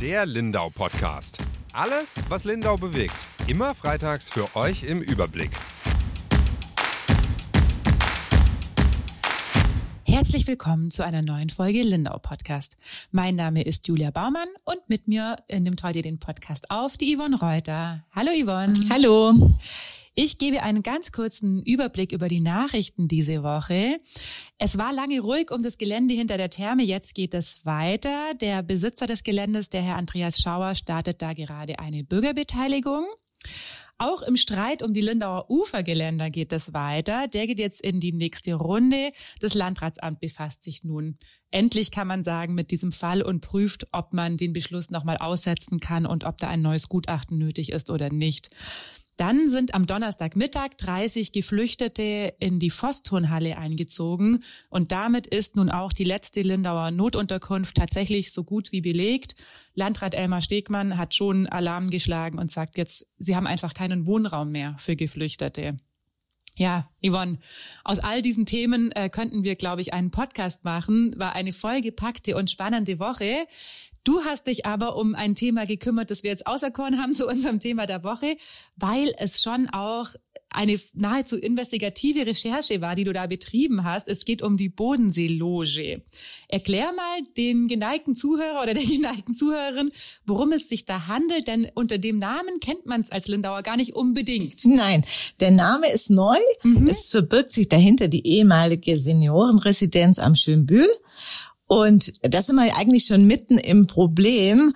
Der 0.00 0.26
Lindau 0.26 0.70
Podcast. 0.70 1.38
Alles, 1.72 2.14
was 2.28 2.44
Lindau 2.44 2.76
bewegt. 2.76 3.14
Immer 3.48 3.74
freitags 3.74 4.28
für 4.28 4.54
euch 4.54 4.84
im 4.84 5.02
Überblick. 5.02 5.50
Herzlich 10.04 10.46
willkommen 10.46 10.92
zu 10.92 11.04
einer 11.04 11.22
neuen 11.22 11.50
Folge 11.50 11.82
Lindau 11.82 12.20
Podcast. 12.20 12.76
Mein 13.10 13.34
Name 13.34 13.62
ist 13.62 13.88
Julia 13.88 14.12
Baumann 14.12 14.46
und 14.62 14.78
mit 14.88 15.08
mir 15.08 15.34
nimmt 15.50 15.82
heute 15.82 16.02
den 16.02 16.20
Podcast 16.20 16.70
auf 16.70 16.96
die 16.96 17.16
Yvonne 17.16 17.36
Reuter. 17.36 18.04
Hallo 18.14 18.30
Yvonne. 18.30 18.74
Hallo. 18.92 19.58
Ich 20.20 20.36
gebe 20.36 20.64
einen 20.64 20.82
ganz 20.82 21.12
kurzen 21.12 21.62
Überblick 21.62 22.10
über 22.10 22.26
die 22.26 22.40
Nachrichten 22.40 23.06
diese 23.06 23.44
Woche. 23.44 23.98
Es 24.58 24.76
war 24.76 24.92
lange 24.92 25.20
ruhig 25.20 25.52
um 25.52 25.62
das 25.62 25.78
Gelände 25.78 26.12
hinter 26.12 26.36
der 26.36 26.50
Therme. 26.50 26.82
Jetzt 26.82 27.14
geht 27.14 27.34
es 27.34 27.64
weiter. 27.64 28.34
Der 28.40 28.64
Besitzer 28.64 29.06
des 29.06 29.22
Geländes, 29.22 29.68
der 29.68 29.80
Herr 29.80 29.94
Andreas 29.94 30.40
Schauer, 30.40 30.74
startet 30.74 31.22
da 31.22 31.34
gerade 31.34 31.78
eine 31.78 32.02
Bürgerbeteiligung. 32.02 33.04
Auch 33.96 34.22
im 34.22 34.36
Streit 34.36 34.82
um 34.82 34.92
die 34.92 35.02
Lindauer 35.02 35.48
Ufergeländer 35.48 36.30
geht 36.30 36.52
es 36.52 36.72
weiter. 36.72 37.28
Der 37.28 37.46
geht 37.46 37.60
jetzt 37.60 37.80
in 37.80 38.00
die 38.00 38.12
nächste 38.12 38.54
Runde. 38.54 39.12
Das 39.38 39.54
Landratsamt 39.54 40.18
befasst 40.18 40.64
sich 40.64 40.82
nun 40.82 41.16
endlich, 41.52 41.92
kann 41.92 42.08
man 42.08 42.24
sagen, 42.24 42.54
mit 42.54 42.72
diesem 42.72 42.90
Fall 42.90 43.22
und 43.22 43.40
prüft, 43.40 43.86
ob 43.92 44.12
man 44.12 44.36
den 44.36 44.52
Beschluss 44.52 44.90
nochmal 44.90 45.18
aussetzen 45.18 45.78
kann 45.78 46.06
und 46.06 46.24
ob 46.24 46.38
da 46.38 46.48
ein 46.48 46.60
neues 46.60 46.88
Gutachten 46.88 47.38
nötig 47.38 47.70
ist 47.70 47.88
oder 47.88 48.12
nicht. 48.12 48.50
Dann 49.18 49.50
sind 49.50 49.74
am 49.74 49.86
Donnerstagmittag 49.86 50.76
30 50.78 51.32
Geflüchtete 51.32 52.34
in 52.38 52.60
die 52.60 52.70
Vosturnhalle 52.70 53.58
eingezogen 53.58 54.44
und 54.70 54.92
damit 54.92 55.26
ist 55.26 55.56
nun 55.56 55.70
auch 55.70 55.92
die 55.92 56.04
letzte 56.04 56.40
Lindauer 56.42 56.92
Notunterkunft 56.92 57.76
tatsächlich 57.76 58.32
so 58.32 58.44
gut 58.44 58.70
wie 58.70 58.80
belegt. 58.80 59.34
Landrat 59.74 60.14
Elmar 60.14 60.40
Stegmann 60.40 60.96
hat 60.98 61.16
schon 61.16 61.48
Alarm 61.48 61.90
geschlagen 61.90 62.38
und 62.38 62.48
sagt 62.48 62.78
jetzt, 62.78 63.08
sie 63.18 63.34
haben 63.34 63.48
einfach 63.48 63.74
keinen 63.74 64.06
Wohnraum 64.06 64.52
mehr 64.52 64.76
für 64.78 64.94
Geflüchtete. 64.94 65.78
Ja, 66.56 66.88
Yvonne, 67.02 67.38
aus 67.84 67.98
all 67.98 68.22
diesen 68.22 68.46
Themen 68.46 68.92
äh, 68.92 69.08
könnten 69.08 69.44
wir, 69.44 69.54
glaube 69.56 69.80
ich, 69.80 69.92
einen 69.92 70.10
Podcast 70.10 70.64
machen. 70.64 71.14
War 71.16 71.34
eine 71.34 71.52
vollgepackte 71.52 72.36
und 72.36 72.50
spannende 72.50 72.98
Woche. 72.98 73.46
Du 74.04 74.24
hast 74.24 74.46
dich 74.46 74.64
aber 74.64 74.96
um 74.96 75.14
ein 75.14 75.34
Thema 75.34 75.66
gekümmert, 75.66 76.10
das 76.10 76.22
wir 76.22 76.30
jetzt 76.30 76.46
auserkoren 76.46 76.98
haben 76.98 77.14
zu 77.14 77.26
unserem 77.26 77.60
Thema 77.60 77.86
der 77.86 78.02
Woche, 78.02 78.36
weil 78.76 79.12
es 79.18 79.42
schon 79.42 79.68
auch 79.68 80.08
eine 80.50 80.80
nahezu 80.94 81.36
investigative 81.36 82.26
Recherche 82.26 82.80
war, 82.80 82.94
die 82.94 83.04
du 83.04 83.12
da 83.12 83.26
betrieben 83.26 83.84
hast. 83.84 84.08
Es 84.08 84.24
geht 84.24 84.42
um 84.42 84.56
die 84.56 84.68
Bodenseeloge. 84.68 86.02
Erklär 86.48 86.92
mal 86.92 87.18
dem 87.36 87.68
geneigten 87.68 88.14
Zuhörer 88.14 88.62
oder 88.62 88.74
der 88.74 88.84
geneigten 88.86 89.34
Zuhörerin, 89.34 89.90
worum 90.24 90.52
es 90.52 90.68
sich 90.68 90.84
da 90.84 91.06
handelt, 91.06 91.46
denn 91.46 91.70
unter 91.74 91.98
dem 91.98 92.18
Namen 92.18 92.60
kennt 92.60 92.86
man 92.86 93.02
es 93.02 93.10
als 93.10 93.28
Lindauer 93.28 93.62
gar 93.62 93.76
nicht 93.76 93.94
unbedingt. 93.94 94.64
Nein, 94.64 95.04
der 95.40 95.50
Name 95.50 95.90
ist 95.92 96.10
neu. 96.10 96.38
Mhm. 96.62 96.87
Es 96.88 97.08
verbirgt 97.08 97.52
sich 97.52 97.68
dahinter 97.68 98.08
die 98.08 98.26
ehemalige 98.26 98.98
Seniorenresidenz 98.98 100.18
am 100.18 100.34
Schönbühl. 100.34 100.88
Und 101.66 102.12
da 102.22 102.42
sind 102.42 102.56
wir 102.56 102.76
eigentlich 102.76 103.04
schon 103.04 103.26
mitten 103.26 103.58
im 103.58 103.86
Problem. 103.86 104.72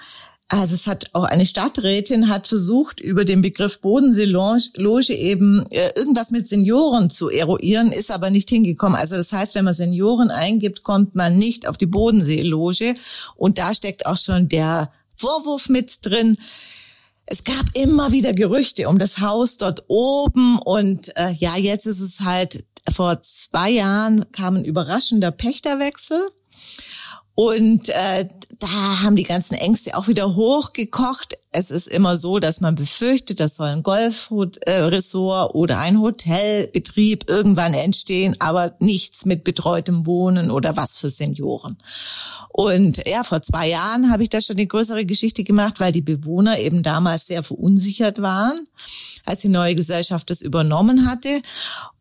Also 0.49 0.75
es 0.75 0.87
hat 0.87 1.07
auch 1.15 1.25
eine 1.25 1.47
Stadträtin 1.47 2.29
hat 2.29 2.47
versucht, 2.47 3.01
über 3.01 3.25
den 3.25 3.41
Begriff 3.41 3.81
Bodenseeloge 3.81 5.15
eben 5.15 5.65
äh, 5.71 5.93
irgendwas 5.97 6.31
mit 6.31 6.47
Senioren 6.47 7.09
zu 7.09 7.31
eruieren, 7.31 7.91
ist 7.91 8.11
aber 8.11 8.29
nicht 8.29 8.51
hingekommen. 8.51 9.01
Also 9.01 9.17
das 9.17 9.33
heißt, 9.33 9.55
wenn 9.55 9.65
man 9.65 9.73
Senioren 9.73 10.31
eingibt, 10.31 10.83
kommt 10.83 11.15
man 11.15 11.39
nicht 11.39 11.67
auf 11.67 11.79
die 11.79 11.87
Bodenseeloge. 11.87 12.95
Und 13.35 13.57
da 13.57 13.73
steckt 13.73 14.05
auch 14.05 14.19
schon 14.19 14.51
der 14.51 14.93
Vorwurf 15.17 15.71
mit 15.71 16.05
drin. 16.05 16.37
Es 17.27 17.45
gab 17.45 17.65
immer 17.75 18.13
wieder 18.13 18.33
Gerüchte 18.33 18.89
um 18.89 18.99
das 18.99 19.21
Haus 19.21 19.57
dort 19.57 19.85
oben 19.89 20.59
und 20.59 21.17
äh, 21.17 21.31
ja, 21.33 21.57
jetzt 21.57 21.87
ist 21.87 22.01
es 22.01 22.21
halt 22.21 22.65
vor 22.91 23.23
zwei 23.23 23.71
Jahren 23.71 24.31
kam 24.33 24.57
ein 24.57 24.65
überraschender 24.65 25.31
Pächterwechsel 25.31 26.21
und 27.35 27.89
äh, 27.89 28.29
da 28.59 29.03
haben 29.03 29.17
die 29.17 29.23
ganzen 29.23 29.55
Ängste 29.55 29.97
auch 29.97 30.07
wieder 30.07 30.35
hochgekocht. 30.37 31.39
Es 31.51 31.71
ist 31.71 31.89
immer 31.89 32.17
so, 32.17 32.39
dass 32.39 32.61
man 32.61 32.75
befürchtet, 32.75 33.41
das 33.41 33.57
soll 33.57 33.69
ein 33.69 33.83
Golfresort 33.83 35.55
oder 35.55 35.79
ein 35.79 36.01
Hotelbetrieb 36.01 37.29
irgendwann 37.29 37.75
entstehen, 37.75 38.37
aber 38.39 38.77
nichts 38.81 39.25
mit 39.25 39.45
betreutem 39.45 40.07
Wohnen 40.07 40.51
oder 40.51 40.77
was 40.77 40.97
für 40.97 41.11
Senioren. 41.11 41.79
Und 42.51 43.07
ja, 43.07 43.25
vor 43.25 43.41
zwei 43.41 43.69
Jahren 43.69 44.11
habe 44.11 44.23
ich 44.23 44.29
da 44.29 44.41
schon 44.41 44.57
eine 44.57 44.67
größere 44.67 45.07
Geschichte 45.07 45.43
gemacht, 45.43 45.81
weil 45.81 45.93
die 45.93 46.03
Bewohner 46.03 46.59
eben 46.59 46.83
damals 46.83 47.27
sehr 47.27 47.43
verunsichert 47.43 48.21
waren, 48.21 48.67
als 49.25 49.41
die 49.41 49.49
neue 49.49 49.75
Gesellschaft 49.75 50.29
das 50.29 50.43
übernommen 50.43 51.09
hatte. 51.09 51.41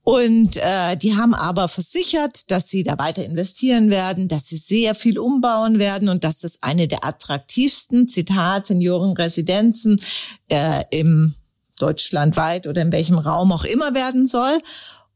Und 0.04 0.58
äh, 0.58 0.98
die 0.98 1.16
haben 1.16 1.36
aber 1.36 1.68
versichert, 1.68 2.50
dass 2.50 2.70
sie 2.70 2.84
da 2.84 2.98
weiter 2.98 3.24
investieren 3.24 3.92
werden, 3.92 4.28
dass 4.28 4.48
sie 4.48 4.58
sehr 4.58 4.96
viel 4.96 5.20
umbauen 5.20 5.78
werden 5.78 6.10
und 6.10 6.24
dass 6.24 6.40
das 6.40 6.64
eine 6.64 6.88
der 6.88 7.06
attraktivsten, 7.06 8.08
Zitat, 8.08 8.68
Seniorenresidenzen 8.68 10.02
äh, 10.48 10.84
im 10.90 11.36
deutschlandweit 11.78 12.66
oder 12.66 12.82
in 12.82 12.92
welchem 12.92 13.20
Raum 13.20 13.52
auch 13.52 13.64
immer 13.64 13.94
werden 13.94 14.26
soll. 14.26 14.60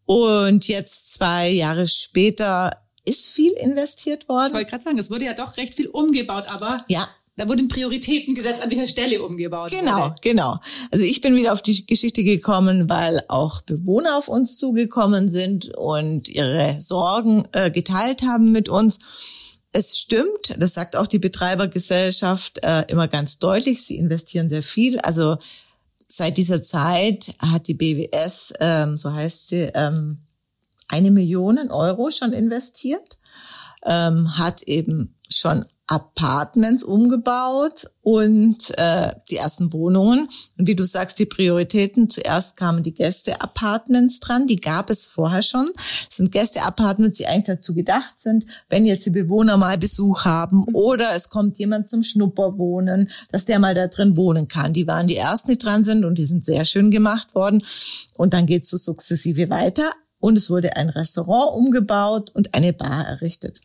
Und 0.05 0.67
jetzt 0.67 1.13
zwei 1.13 1.49
Jahre 1.49 1.87
später 1.87 2.71
ist 3.05 3.29
viel 3.29 3.53
investiert 3.53 4.29
worden. 4.29 4.47
Ich 4.47 4.53
wollte 4.53 4.69
gerade 4.69 4.83
sagen, 4.83 4.97
es 4.99 5.09
wurde 5.09 5.25
ja 5.25 5.33
doch 5.33 5.57
recht 5.57 5.73
viel 5.75 5.87
umgebaut, 5.87 6.45
aber 6.51 6.77
ja, 6.87 7.07
da 7.37 7.49
wurden 7.49 7.67
Prioritäten 7.67 8.33
gesetzt, 8.33 8.61
an 8.61 8.69
welcher 8.69 8.87
Stelle 8.87 9.21
umgebaut 9.21 9.71
Genau, 9.71 10.05
wurde. 10.05 10.15
genau. 10.21 10.59
Also 10.91 11.03
ich 11.03 11.19
bin 11.21 11.35
wieder 11.35 11.51
auf 11.53 11.61
die 11.61 11.85
Geschichte 11.85 12.23
gekommen, 12.23 12.89
weil 12.89 13.21
auch 13.27 13.61
Bewohner 13.61 14.17
auf 14.17 14.27
uns 14.29 14.57
zugekommen 14.57 15.29
sind 15.29 15.75
und 15.75 16.29
ihre 16.29 16.77
Sorgen 16.79 17.45
äh, 17.51 17.69
geteilt 17.71 18.23
haben 18.23 18.51
mit 18.51 18.69
uns. 18.69 18.99
Es 19.73 19.97
stimmt, 19.97 20.55
das 20.57 20.73
sagt 20.73 20.95
auch 20.95 21.07
die 21.07 21.19
Betreibergesellschaft 21.19 22.63
äh, 22.63 22.83
immer 22.87 23.09
ganz 23.09 23.39
deutlich, 23.39 23.83
sie 23.83 23.97
investieren 23.97 24.47
sehr 24.47 24.63
viel. 24.63 24.99
Also 24.99 25.35
seit 26.07 26.37
dieser 26.37 26.63
Zeit 26.63 27.33
hat 27.39 27.67
die 27.67 27.73
BWS, 27.73 28.53
ähm, 28.61 28.95
so 28.97 29.11
heißt 29.11 29.49
sie, 29.49 29.69
ähm, 29.73 30.19
eine 30.87 31.11
Million 31.11 31.57
Euro 31.71 32.09
schon 32.11 32.31
investiert, 32.31 33.17
ähm, 33.85 34.37
hat 34.37 34.61
eben 34.63 35.14
schon 35.29 35.65
Apartments 35.87 36.83
umgebaut 36.83 37.85
und 38.01 38.75
äh, 38.77 39.13
die 39.29 39.35
ersten 39.35 39.71
Wohnungen. 39.71 40.27
Und 40.57 40.67
wie 40.67 40.75
du 40.75 40.83
sagst, 40.83 41.19
die 41.19 41.27
Prioritäten. 41.27 42.09
Zuerst 42.09 42.57
kamen 42.57 42.81
die 42.81 42.93
Gäste-Apartments 42.93 44.19
dran. 44.19 44.47
Die 44.47 44.55
gab 44.55 44.89
es 44.89 45.05
vorher 45.05 45.43
schon. 45.43 45.69
Das 45.75 46.17
sind 46.17 46.31
Gäste-Apartments, 46.31 47.17
die 47.17 47.27
eigentlich 47.27 47.57
dazu 47.57 47.75
gedacht 47.75 48.19
sind, 48.19 48.45
wenn 48.67 48.85
jetzt 48.85 49.05
die 49.05 49.11
Bewohner 49.11 49.57
mal 49.57 49.77
Besuch 49.77 50.25
haben 50.25 50.65
oder 50.73 51.15
es 51.15 51.29
kommt 51.29 51.59
jemand 51.59 51.87
zum 51.87 52.01
Schnupperwohnen, 52.01 53.09
dass 53.31 53.45
der 53.45 53.59
mal 53.59 53.75
da 53.75 53.87
drin 53.87 54.17
wohnen 54.17 54.47
kann. 54.47 54.73
Die 54.73 54.87
waren 54.87 55.05
die 55.05 55.17
ersten, 55.17 55.51
die 55.51 55.59
dran 55.59 55.83
sind 55.83 56.03
und 56.03 56.17
die 56.17 56.25
sind 56.25 56.43
sehr 56.43 56.65
schön 56.65 56.89
gemacht 56.89 57.35
worden. 57.35 57.61
Und 58.15 58.33
dann 58.33 58.47
geht's 58.47 58.71
so 58.71 58.77
sukzessive 58.77 59.51
weiter. 59.51 59.91
Und 60.19 60.35
es 60.35 60.49
wurde 60.49 60.75
ein 60.77 60.89
Restaurant 60.89 61.53
umgebaut 61.53 62.31
und 62.33 62.55
eine 62.55 62.73
Bar 62.73 63.05
errichtet 63.05 63.59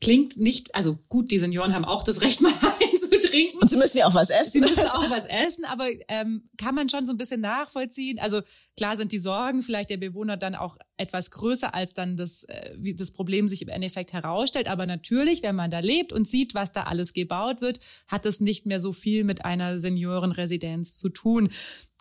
klingt 0.00 0.36
nicht, 0.36 0.74
also 0.74 0.98
gut, 1.08 1.30
die 1.30 1.38
Senioren 1.38 1.74
haben 1.74 1.84
auch 1.84 2.04
das 2.04 2.22
Recht, 2.22 2.40
mal 2.42 2.52
einzutrinken. 2.80 3.60
Und 3.60 3.68
sie 3.68 3.76
müssen 3.76 3.98
ja 3.98 4.06
auch 4.06 4.14
was 4.14 4.30
essen. 4.30 4.52
Sie 4.52 4.60
müssen 4.60 4.86
auch 4.86 5.10
was 5.10 5.24
essen, 5.28 5.64
aber 5.64 5.86
ähm, 6.08 6.48
kann 6.56 6.74
man 6.74 6.88
schon 6.88 7.04
so 7.04 7.12
ein 7.12 7.18
bisschen 7.18 7.40
nachvollziehen. 7.40 8.18
Also 8.18 8.40
klar 8.76 8.96
sind 8.96 9.12
die 9.12 9.18
Sorgen 9.18 9.62
vielleicht 9.62 9.90
der 9.90 9.96
Bewohner 9.96 10.36
dann 10.36 10.54
auch 10.54 10.76
etwas 10.96 11.30
größer, 11.30 11.74
als 11.74 11.94
dann 11.94 12.16
das, 12.16 12.44
äh, 12.44 12.74
wie 12.78 12.94
das 12.94 13.10
Problem 13.10 13.48
sich 13.48 13.62
im 13.62 13.68
Endeffekt 13.68 14.12
herausstellt. 14.12 14.68
Aber 14.68 14.86
natürlich, 14.86 15.42
wenn 15.42 15.56
man 15.56 15.70
da 15.70 15.80
lebt 15.80 16.12
und 16.12 16.28
sieht, 16.28 16.54
was 16.54 16.72
da 16.72 16.84
alles 16.84 17.12
gebaut 17.12 17.60
wird, 17.60 17.80
hat 18.06 18.24
es 18.26 18.40
nicht 18.40 18.66
mehr 18.66 18.80
so 18.80 18.92
viel 18.92 19.24
mit 19.24 19.44
einer 19.44 19.78
Seniorenresidenz 19.78 20.96
zu 20.96 21.08
tun. 21.08 21.50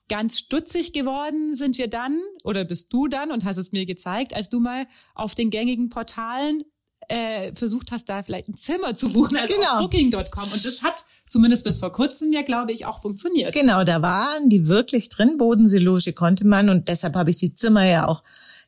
Ganz 0.10 0.40
stutzig 0.40 0.94
geworden 0.94 1.54
sind 1.54 1.78
wir 1.78 1.90
dann, 1.90 2.22
oder 2.46 2.64
bist 2.64 2.94
du 2.94 3.10
dann 3.10 3.30
und 3.30 3.44
hast 3.44 3.58
es 3.58 3.74
mir 3.74 3.86
gezeigt, 3.86 4.34
als 4.34 4.48
du 4.48 4.62
mal 4.62 4.88
auf 5.16 5.36
den 5.36 5.50
gängigen 5.50 5.90
Portalen 5.90 6.64
äh, 7.08 7.54
versucht 7.54 7.92
hast, 7.92 8.10
da 8.10 8.24
vielleicht 8.24 8.50
ein 8.50 8.56
Zimmer 8.56 8.94
zu 8.94 9.12
buchen, 9.12 9.38
also 9.38 9.54
genau. 9.56 9.80
Booking.com. 9.82 10.44
Und 10.44 10.66
das 10.66 10.82
hat 10.84 11.06
zumindest 11.28 11.64
bis 11.64 11.80
vor 11.80 11.92
kurzem 11.92 12.32
ja, 12.32 12.42
glaube 12.42 12.72
ich, 12.72 12.86
auch 12.86 13.02
funktioniert. 13.02 13.54
Genau, 13.54 13.84
da 13.84 14.02
waren 14.02 14.50
die 14.50 14.68
wirklich 14.68 15.10
drin. 15.10 15.38
Bodenseeloge 15.38 16.14
konnte 16.14 16.46
man 16.46 16.70
und 16.70 16.88
deshalb 16.88 17.16
habe 17.16 17.30
ich 17.30 17.38
die 17.38 17.56
Zimmer 17.56 17.86
ja 17.86 18.08
auch 18.08 18.24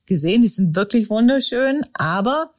gesehen. 0.06 0.42
Die 0.42 0.48
sind 0.48 0.76
wirklich 0.76 1.10
wunderschön, 1.10 1.82
aber 1.94 2.52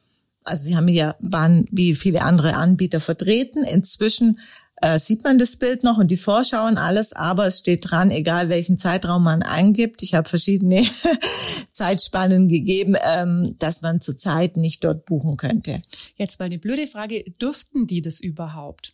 also 0.43 0.63
sie 0.63 0.75
haben 0.75 0.87
ja 0.87 1.15
waren 1.19 1.65
wie 1.71 1.95
viele 1.95 2.23
andere 2.23 2.55
Anbieter 2.55 2.99
vertreten. 2.99 3.63
Inzwischen 3.63 4.39
äh, 4.81 4.99
sieht 4.99 5.23
man 5.23 5.37
das 5.37 5.57
Bild 5.57 5.83
noch 5.83 5.97
und 5.97 6.09
die 6.09 6.17
Vorschau 6.17 6.65
und 6.65 6.77
alles, 6.77 7.13
aber 7.13 7.47
es 7.47 7.59
steht 7.59 7.89
dran, 7.89 8.11
egal 8.11 8.49
welchen 8.49 8.77
Zeitraum 8.77 9.23
man 9.23 9.43
eingibt. 9.43 10.03
Ich 10.03 10.13
habe 10.13 10.27
verschiedene 10.27 10.85
Zeitspannen 11.73 12.47
gegeben, 12.47 12.95
ähm, 13.15 13.55
dass 13.59 13.81
man 13.81 14.01
zurzeit 14.01 14.57
nicht 14.57 14.83
dort 14.83 15.05
buchen 15.05 15.37
könnte. 15.37 15.81
Jetzt 16.15 16.39
mal 16.39 16.45
eine 16.45 16.59
blöde 16.59 16.87
Frage, 16.87 17.23
dürften 17.39 17.87
die 17.87 18.01
das 18.01 18.19
überhaupt? 18.19 18.93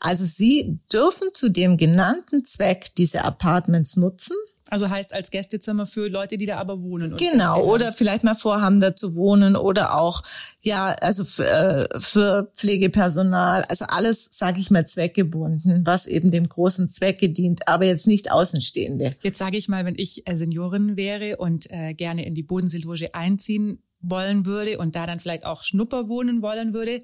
Also 0.00 0.24
Sie 0.24 0.78
dürfen 0.92 1.28
zu 1.34 1.50
dem 1.50 1.76
genannten 1.76 2.44
Zweck 2.44 2.94
diese 2.96 3.24
Apartments 3.24 3.96
nutzen. 3.96 4.36
Also 4.70 4.90
heißt 4.90 5.12
als 5.12 5.30
Gästezimmer 5.30 5.86
für 5.86 6.08
Leute, 6.08 6.36
die 6.36 6.46
da 6.46 6.58
aber 6.58 6.82
wohnen. 6.82 7.16
genau, 7.16 7.64
oder 7.64 7.92
vielleicht 7.92 8.24
mal 8.24 8.34
vorhaben, 8.34 8.80
da 8.80 8.94
zu 8.94 9.14
wohnen 9.16 9.56
oder 9.56 9.98
auch, 9.98 10.22
ja, 10.62 10.94
also 11.00 11.24
für, 11.24 11.44
äh, 11.44 12.00
für 12.00 12.50
Pflegepersonal, 12.54 13.64
also 13.68 13.86
alles, 13.88 14.28
sage 14.30 14.60
ich 14.60 14.70
mal, 14.70 14.86
zweckgebunden, 14.86 15.86
was 15.86 16.06
eben 16.06 16.30
dem 16.30 16.48
großen 16.48 16.90
Zwecke 16.90 17.30
dient, 17.30 17.66
aber 17.66 17.86
jetzt 17.86 18.06
nicht 18.06 18.30
Außenstehende. 18.30 19.10
Jetzt 19.22 19.38
sage 19.38 19.56
ich 19.56 19.68
mal, 19.68 19.84
wenn 19.84 19.96
ich 19.96 20.26
äh, 20.26 20.34
Seniorin 20.34 20.96
wäre 20.96 21.38
und 21.38 21.70
äh, 21.70 21.94
gerne 21.94 22.26
in 22.26 22.34
die 22.34 22.42
Bodenseeloge 22.42 23.14
einziehen 23.14 23.82
wollen 24.00 24.46
würde 24.46 24.78
und 24.78 24.94
da 24.94 25.06
dann 25.06 25.20
vielleicht 25.20 25.44
auch 25.44 25.62
Schnupper 25.62 26.08
wohnen 26.08 26.42
wollen 26.42 26.72
würde, 26.72 27.02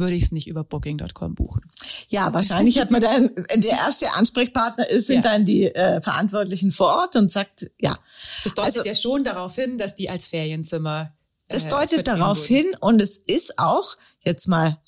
würde 0.00 0.14
ich 0.14 0.24
es 0.24 0.32
nicht 0.32 0.48
über 0.48 0.64
Booking.com 0.64 1.34
buchen. 1.34 1.62
Ja, 2.08 2.32
wahrscheinlich 2.34 2.80
hat 2.80 2.90
man 2.90 3.00
dann, 3.00 3.30
der 3.54 3.72
erste 3.72 4.12
Ansprechpartner 4.14 4.88
ist, 4.88 5.06
sind 5.06 5.24
ja. 5.24 5.30
dann 5.30 5.44
die 5.44 5.72
äh, 5.72 6.00
Verantwortlichen 6.00 6.72
vor 6.72 6.88
Ort 6.88 7.14
und 7.14 7.30
sagt, 7.30 7.70
ja. 7.80 7.96
Das 8.42 8.54
deutet 8.54 8.78
also, 8.78 8.84
ja 8.84 8.94
schon 8.94 9.22
darauf 9.22 9.54
hin, 9.54 9.78
dass 9.78 9.94
die 9.94 10.10
als 10.10 10.26
Ferienzimmer. 10.26 11.12
Äh, 11.48 11.56
es 11.56 11.68
deutet 11.68 12.08
darauf 12.08 12.44
hin 12.44 12.66
und 12.80 13.00
es 13.00 13.18
ist 13.18 13.58
auch 13.58 13.96
jetzt 14.24 14.48
mal 14.48 14.80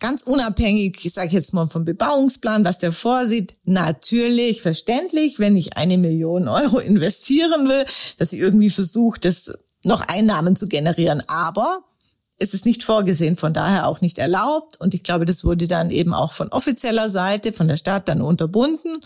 ganz 0.00 0.22
unabhängig, 0.22 0.98
ich 1.04 1.12
sage 1.12 1.30
jetzt 1.30 1.54
mal 1.54 1.68
vom 1.68 1.84
Bebauungsplan, 1.84 2.64
was 2.64 2.78
der 2.78 2.92
vorsieht, 2.92 3.56
natürlich 3.64 4.60
verständlich, 4.60 5.38
wenn 5.38 5.56
ich 5.56 5.76
eine 5.76 5.98
Million 5.98 6.48
Euro 6.48 6.78
investieren 6.78 7.68
will, 7.68 7.84
dass 8.18 8.32
ich 8.32 8.40
irgendwie 8.40 8.70
versuche, 8.70 9.20
das 9.20 9.52
noch 9.82 10.00
Einnahmen 10.02 10.56
zu 10.56 10.68
generieren. 10.68 11.22
Aber 11.28 11.84
ist 12.38 12.54
es 12.54 12.64
nicht 12.64 12.82
vorgesehen, 12.82 13.36
von 13.36 13.52
daher 13.52 13.86
auch 13.86 14.00
nicht 14.00 14.18
erlaubt. 14.18 14.80
Und 14.80 14.94
ich 14.94 15.02
glaube, 15.02 15.24
das 15.24 15.44
wurde 15.44 15.66
dann 15.66 15.90
eben 15.90 16.14
auch 16.14 16.32
von 16.32 16.48
offizieller 16.48 17.08
Seite, 17.08 17.52
von 17.52 17.68
der 17.68 17.76
Stadt 17.76 18.08
dann 18.08 18.20
unterbunden. 18.20 19.00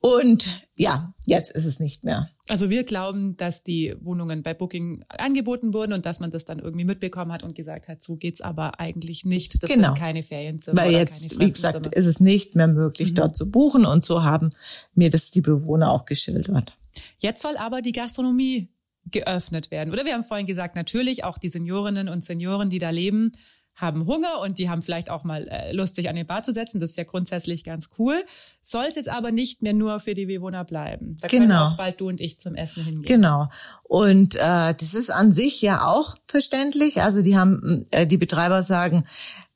Und 0.00 0.68
ja, 0.76 1.14
jetzt 1.24 1.50
ist 1.50 1.64
es 1.64 1.80
nicht 1.80 2.04
mehr. 2.04 2.28
Also 2.48 2.68
wir 2.68 2.84
glauben, 2.84 3.38
dass 3.38 3.62
die 3.62 3.94
Wohnungen 4.02 4.42
bei 4.42 4.52
Booking 4.52 5.02
angeboten 5.08 5.72
wurden 5.72 5.94
und 5.94 6.04
dass 6.04 6.20
man 6.20 6.30
das 6.30 6.44
dann 6.44 6.58
irgendwie 6.58 6.84
mitbekommen 6.84 7.32
hat 7.32 7.42
und 7.42 7.54
gesagt 7.54 7.88
hat, 7.88 8.02
so 8.02 8.16
geht's 8.16 8.42
aber 8.42 8.78
eigentlich 8.80 9.24
nicht. 9.24 9.62
Das 9.62 9.70
genau. 9.70 9.88
sind 9.88 9.98
keine 9.98 10.22
Ferienzimmer. 10.22 10.82
Weil 10.82 10.92
jetzt, 10.92 11.40
wie 11.40 11.50
gesagt, 11.50 11.86
ist 11.86 12.04
es 12.04 12.20
nicht 12.20 12.54
mehr 12.54 12.68
möglich, 12.68 13.12
mhm. 13.12 13.14
dort 13.14 13.36
zu 13.36 13.50
buchen 13.50 13.86
und 13.86 14.04
so 14.04 14.22
haben 14.22 14.50
mir 14.94 15.08
das 15.08 15.30
die 15.30 15.40
Bewohner 15.40 15.90
auch 15.90 16.04
geschildert. 16.04 16.74
Jetzt 17.18 17.40
soll 17.40 17.56
aber 17.56 17.80
die 17.80 17.92
Gastronomie 17.92 18.68
geöffnet 19.10 19.70
werden. 19.70 19.92
Oder 19.92 20.04
wir 20.04 20.14
haben 20.14 20.24
vorhin 20.24 20.46
gesagt, 20.46 20.76
natürlich 20.76 21.24
auch 21.24 21.38
die 21.38 21.48
Seniorinnen 21.48 22.08
und 22.08 22.24
Senioren, 22.24 22.70
die 22.70 22.78
da 22.78 22.90
leben, 22.90 23.32
haben 23.76 24.06
Hunger 24.06 24.40
und 24.40 24.58
die 24.58 24.70
haben 24.70 24.82
vielleicht 24.82 25.10
auch 25.10 25.24
mal 25.24 25.48
äh, 25.48 25.72
Lust, 25.72 25.96
sich 25.96 26.08
an 26.08 26.14
den 26.14 26.26
Bar 26.26 26.42
zu 26.42 26.54
setzen. 26.54 26.78
Das 26.78 26.90
ist 26.90 26.96
ja 26.96 27.04
grundsätzlich 27.04 27.64
ganz 27.64 27.88
cool. 27.98 28.24
Soll 28.62 28.86
es 28.88 28.94
jetzt 28.94 29.08
aber 29.08 29.32
nicht 29.32 29.62
mehr 29.62 29.72
nur 29.72 29.98
für 29.98 30.14
die 30.14 30.26
Bewohner 30.26 30.64
bleiben. 30.64 31.16
Da 31.20 31.28
genau. 31.28 31.40
können 31.40 31.52
auch 31.52 31.76
bald 31.76 32.00
du 32.00 32.08
und 32.08 32.20
ich 32.20 32.38
zum 32.38 32.54
Essen 32.54 32.84
hingehen. 32.84 33.02
Genau. 33.02 33.48
Und 33.82 34.36
äh, 34.36 34.38
das 34.74 34.94
ist 34.94 35.10
an 35.10 35.32
sich 35.32 35.60
ja 35.60 35.86
auch 35.86 36.14
verständlich. 36.26 37.02
Also 37.02 37.22
die 37.22 37.36
haben, 37.36 37.84
äh, 37.90 38.06
die 38.06 38.18
Betreiber 38.18 38.62
sagen, 38.62 39.04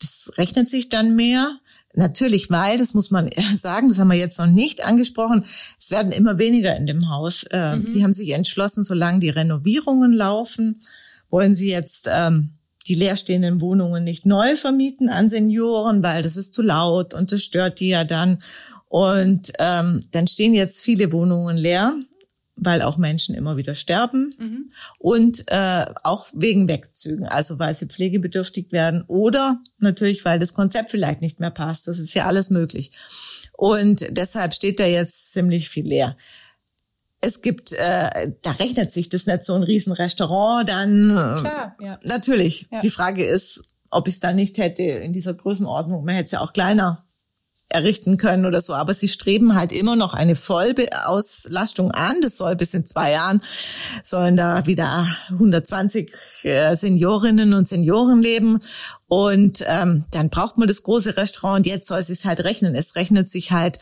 das 0.01 0.33
rechnet 0.37 0.69
sich 0.69 0.89
dann 0.89 1.15
mehr. 1.15 1.57
Natürlich, 1.99 2.49
weil, 2.49 2.79
das 2.79 2.95
muss 2.95 3.11
man 3.11 3.29
sagen, 3.57 3.89
das 3.89 3.99
haben 3.99 4.13
wir 4.13 4.17
jetzt 4.17 4.39
noch 4.39 4.47
nicht 4.47 4.85
angesprochen, 4.85 5.45
es 5.81 5.91
werden 5.91 6.13
immer 6.13 6.39
weniger 6.39 6.77
in 6.77 6.87
dem 6.87 7.11
Haus. 7.11 7.43
Äh, 7.51 7.75
mhm. 7.75 7.91
Sie 7.91 8.05
haben 8.05 8.13
sich 8.13 8.31
entschlossen, 8.31 8.85
solange 8.85 9.19
die 9.19 9.31
Renovierungen 9.31 10.13
laufen, 10.13 10.81
wollen 11.29 11.57
sie 11.57 11.71
jetzt 11.71 12.07
ähm, 12.09 12.51
die 12.87 12.95
leerstehenden 12.95 13.61
Wohnungen 13.61 14.05
nicht 14.05 14.27
neu 14.27 14.55
vermieten 14.55 15.09
an 15.09 15.29
Senioren, 15.29 16.05
weil 16.05 16.23
das 16.23 16.37
ist 16.37 16.55
zu 16.55 16.63
laut 16.63 17.15
und 17.15 17.33
das 17.33 17.43
stört 17.43 17.81
die 17.81 17.89
ja 17.89 18.05
dann. 18.05 18.39
Und 18.87 19.53
ähm, 19.59 20.05
dann 20.13 20.29
stehen 20.29 20.55
jetzt 20.55 20.83
viele 20.83 21.11
Wohnungen 21.11 21.57
leer 21.57 21.97
weil 22.61 22.83
auch 22.83 22.97
Menschen 22.97 23.35
immer 23.35 23.57
wieder 23.57 23.75
sterben 23.75 24.35
mhm. 24.39 24.69
und 24.99 25.45
äh, 25.47 25.87
auch 26.03 26.27
wegen 26.33 26.69
Wegzügen, 26.69 27.27
also 27.27 27.59
weil 27.59 27.75
sie 27.75 27.87
pflegebedürftig 27.87 28.73
werden 28.73 29.05
oder 29.07 29.63
natürlich, 29.79 30.25
weil 30.25 30.39
das 30.39 30.55
Konzept 30.55 30.91
vielleicht 30.91 31.21
nicht 31.21 31.41
mehr 31.41 31.51
passt. 31.51 31.89
Das 31.89 31.99
ist 31.99 32.15
ja 32.15 32.27
alles 32.27 32.51
möglich. 32.51 32.91
Und 33.53 34.07
deshalb 34.11 34.55
steht 34.55 34.81
da 34.81 34.87
jetzt 34.87 35.33
ziemlich 35.33 35.69
viel 35.69 35.87
leer. 35.87 36.17
Es 37.21 37.43
gibt, 37.43 37.73
äh, 37.73 38.33
da 38.43 38.51
rechnet 38.53 38.93
sich 38.93 39.09
das 39.09 39.27
nicht 39.27 39.45
so 39.45 39.55
ein 39.55 39.65
Riesenrestaurant, 39.65 40.69
dann 40.69 41.11
äh, 41.11 41.41
Klar, 41.41 41.77
ja. 41.81 41.99
natürlich. 42.05 42.69
Ja. 42.71 42.81
Die 42.81 42.91
Frage 42.91 43.25
ist, 43.25 43.63
ob 43.91 44.07
ich 44.07 44.15
es 44.15 44.21
dann 44.21 44.37
nicht 44.37 44.59
hätte 44.59 44.83
in 44.83 45.13
dieser 45.13 45.35
Größenordnung. 45.35 46.05
Man 46.05 46.15
hätte 46.15 46.27
es 46.27 46.31
ja 46.33 46.41
auch 46.41 46.53
kleiner 46.53 47.05
errichten 47.69 48.17
können 48.17 48.47
oder 48.47 48.61
so. 48.61 48.75
Aber 48.75 48.95
sie 48.95 49.09
streben 49.09 49.55
halt 49.55 49.73
immer 49.73 49.97
noch 49.97 50.15
eine 50.15 50.37
Vollauslastung 50.37 51.91
an. 51.91 52.21
Das 52.23 52.37
soll 52.37 52.57
bis 52.57 52.75
in 52.75 52.87
zwei 52.87 53.13
Jahren 53.13 53.43
sollen 54.03 54.37
da 54.37 54.67
wieder 54.67 55.07
120 55.31 56.13
äh, 56.45 56.75
Seniorinnen 56.75 57.53
und 57.53 57.69
Senioren 57.69 58.23
leben. 58.23 58.59
Und 59.07 59.65
ähm, 59.67 60.05
dann 60.13 60.31
braucht 60.31 60.59
man 60.59 60.69
das 60.69 60.83
große 60.83 61.17
Restaurant. 61.17 61.59
Und 61.59 61.67
jetzt 61.67 61.89
soll 61.89 61.99
es 61.99 62.07
sich 62.07 62.25
halt 62.25 62.45
rechnen. 62.45 62.75
Es 62.75 62.95
rechnet 62.95 63.29
sich 63.29 63.53
halt 63.53 63.79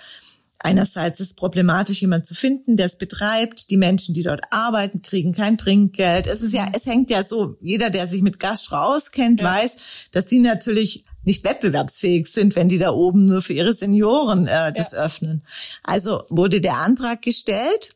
Einerseits 0.59 1.21
ist 1.21 1.29
es 1.29 1.35
problematisch, 1.35 2.01
jemand 2.01 2.27
zu 2.27 2.35
finden, 2.35 2.77
der 2.77 2.87
es 2.87 2.97
betreibt. 2.97 3.71
Die 3.71 3.77
Menschen, 3.77 4.15
die 4.15 4.23
dort 4.23 4.41
arbeiten, 4.51 5.03
kriegen 5.03 5.33
kein 5.33 5.59
Trinkgeld. 5.59 6.27
Es 6.27 6.43
ist 6.43 6.55
ja, 6.55 6.67
es 6.75 6.87
hängt 6.87 7.11
ja 7.11 7.23
so, 7.23 7.57
jeder, 7.61 7.91
der 7.91 8.07
sich 8.07 8.23
mit 8.23 8.41
Gastro 8.41 8.77
auskennt, 8.77 9.41
ja. 9.41 9.47
weiß, 9.47 10.09
dass 10.13 10.27
die 10.27 10.39
natürlich 10.39 11.05
nicht 11.27 11.45
wettbewerbsfähig 11.45 12.27
sind, 12.29 12.57
wenn 12.57 12.69
die 12.69 12.79
da 12.79 12.91
oben 12.91 13.27
nur 13.27 13.43
für 13.43 13.53
ihre 13.53 13.75
Senioren 13.75 14.47
äh, 14.47 14.73
das 14.73 14.93
ja. 14.93 15.05
öffnen. 15.05 15.43
Also 15.83 16.23
wurde 16.31 16.61
der 16.61 16.79
Antrag 16.79 17.21
gestellt 17.21 17.91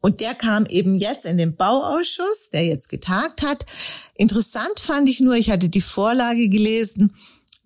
und 0.00 0.20
der 0.20 0.34
kam 0.34 0.64
eben 0.66 0.96
jetzt 0.96 1.26
in 1.26 1.36
den 1.36 1.56
Bauausschuss, 1.56 2.50
der 2.52 2.64
jetzt 2.64 2.88
getagt 2.88 3.42
hat. 3.42 3.66
Interessant 4.14 4.78
fand 4.78 5.08
ich 5.08 5.20
nur, 5.20 5.34
ich 5.34 5.50
hatte 5.50 5.68
die 5.68 5.80
Vorlage 5.80 6.48
gelesen, 6.48 7.12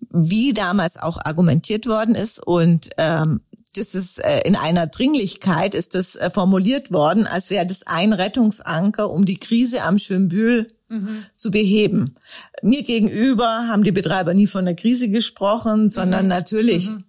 wie 0.09 0.53
damals 0.53 0.97
auch 0.97 1.19
argumentiert 1.23 1.85
worden 1.85 2.15
ist 2.15 2.45
und 2.45 2.89
ähm, 2.97 3.41
das 3.73 3.95
ist 3.95 4.19
äh, 4.19 4.41
in 4.45 4.55
einer 4.55 4.87
Dringlichkeit 4.87 5.75
ist 5.75 5.95
das 5.95 6.15
äh, 6.15 6.29
formuliert 6.29 6.91
worden, 6.91 7.27
als 7.27 7.49
wäre 7.49 7.65
das 7.65 7.85
ein 7.85 8.13
Rettungsanker, 8.13 9.09
um 9.09 9.25
die 9.25 9.37
Krise 9.37 9.83
am 9.83 9.97
Schönbühl 9.97 10.71
mhm. 10.89 11.23
zu 11.35 11.51
beheben. 11.51 12.15
Mir 12.61 12.83
gegenüber 12.83 13.67
haben 13.67 13.83
die 13.83 13.91
Betreiber 13.91 14.33
nie 14.33 14.47
von 14.47 14.65
der 14.65 14.75
Krise 14.75 15.09
gesprochen, 15.09 15.89
sondern 15.89 16.23
mhm. 16.23 16.29
natürlich 16.29 16.89
mhm. 16.89 17.03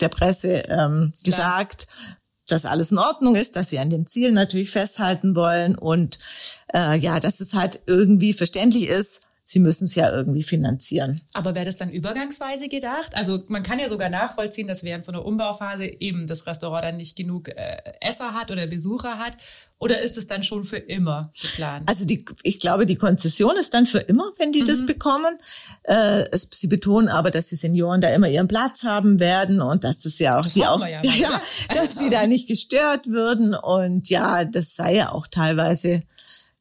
der 0.00 0.08
Presse 0.08 0.64
ähm, 0.68 1.12
gesagt, 1.22 1.86
dass 2.46 2.66
alles 2.66 2.90
in 2.92 2.98
Ordnung 2.98 3.36
ist, 3.36 3.56
dass 3.56 3.70
sie 3.70 3.78
an 3.78 3.90
dem 3.90 4.06
Ziel 4.06 4.32
natürlich 4.32 4.70
festhalten 4.70 5.34
wollen 5.34 5.76
und 5.76 6.18
äh, 6.74 6.98
ja, 6.98 7.20
dass 7.20 7.40
es 7.40 7.54
halt 7.54 7.80
irgendwie 7.86 8.32
verständlich 8.32 8.88
ist, 8.88 9.22
sie 9.46 9.60
müssen 9.60 9.84
es 9.84 9.94
ja 9.94 10.10
irgendwie 10.10 10.42
finanzieren. 10.42 11.20
Aber 11.34 11.54
wäre 11.54 11.66
das 11.66 11.76
dann 11.76 11.90
übergangsweise 11.90 12.68
gedacht? 12.68 13.14
Also 13.14 13.40
man 13.48 13.62
kann 13.62 13.78
ja 13.78 13.90
sogar 13.90 14.08
nachvollziehen, 14.08 14.66
dass 14.66 14.84
während 14.84 15.04
so 15.04 15.12
einer 15.12 15.24
Umbauphase 15.24 15.84
eben 15.84 16.26
das 16.26 16.46
Restaurant 16.46 16.82
dann 16.82 16.96
nicht 16.96 17.14
genug 17.14 17.48
äh, 17.50 17.76
Esser 18.00 18.32
hat 18.32 18.50
oder 18.50 18.66
Besucher 18.66 19.18
hat. 19.18 19.36
Oder 19.78 20.00
ist 20.00 20.16
es 20.16 20.26
dann 20.26 20.42
schon 20.42 20.64
für 20.64 20.78
immer 20.78 21.30
geplant? 21.38 21.86
Also 21.86 22.06
die, 22.06 22.24
ich 22.42 22.58
glaube, 22.58 22.86
die 22.86 22.96
Konzession 22.96 23.54
ist 23.60 23.74
dann 23.74 23.84
für 23.84 23.98
immer, 23.98 24.32
wenn 24.38 24.50
die 24.50 24.62
mhm. 24.62 24.66
das 24.66 24.86
bekommen. 24.86 25.36
Äh, 25.82 26.24
es, 26.32 26.48
sie 26.50 26.68
betonen 26.68 27.08
aber, 27.08 27.30
dass 27.30 27.48
die 27.48 27.56
Senioren 27.56 28.00
da 28.00 28.08
immer 28.08 28.28
ihren 28.28 28.48
Platz 28.48 28.82
haben 28.84 29.20
werden 29.20 29.60
und 29.60 29.84
dass 29.84 29.98
das 29.98 30.18
ja 30.18 30.38
auch 30.38 30.44
das 30.44 30.54
die 30.54 30.64
auch, 30.64 30.80
ja, 30.80 30.88
ja, 31.02 31.12
ja, 31.12 31.40
dass 31.74 31.96
die 31.96 32.08
da 32.08 32.26
nicht 32.26 32.48
gestört 32.48 33.08
würden 33.08 33.54
und 33.54 34.08
ja, 34.08 34.46
das 34.46 34.74
sei 34.74 34.94
ja 34.94 35.12
auch 35.12 35.26
teilweise 35.26 36.00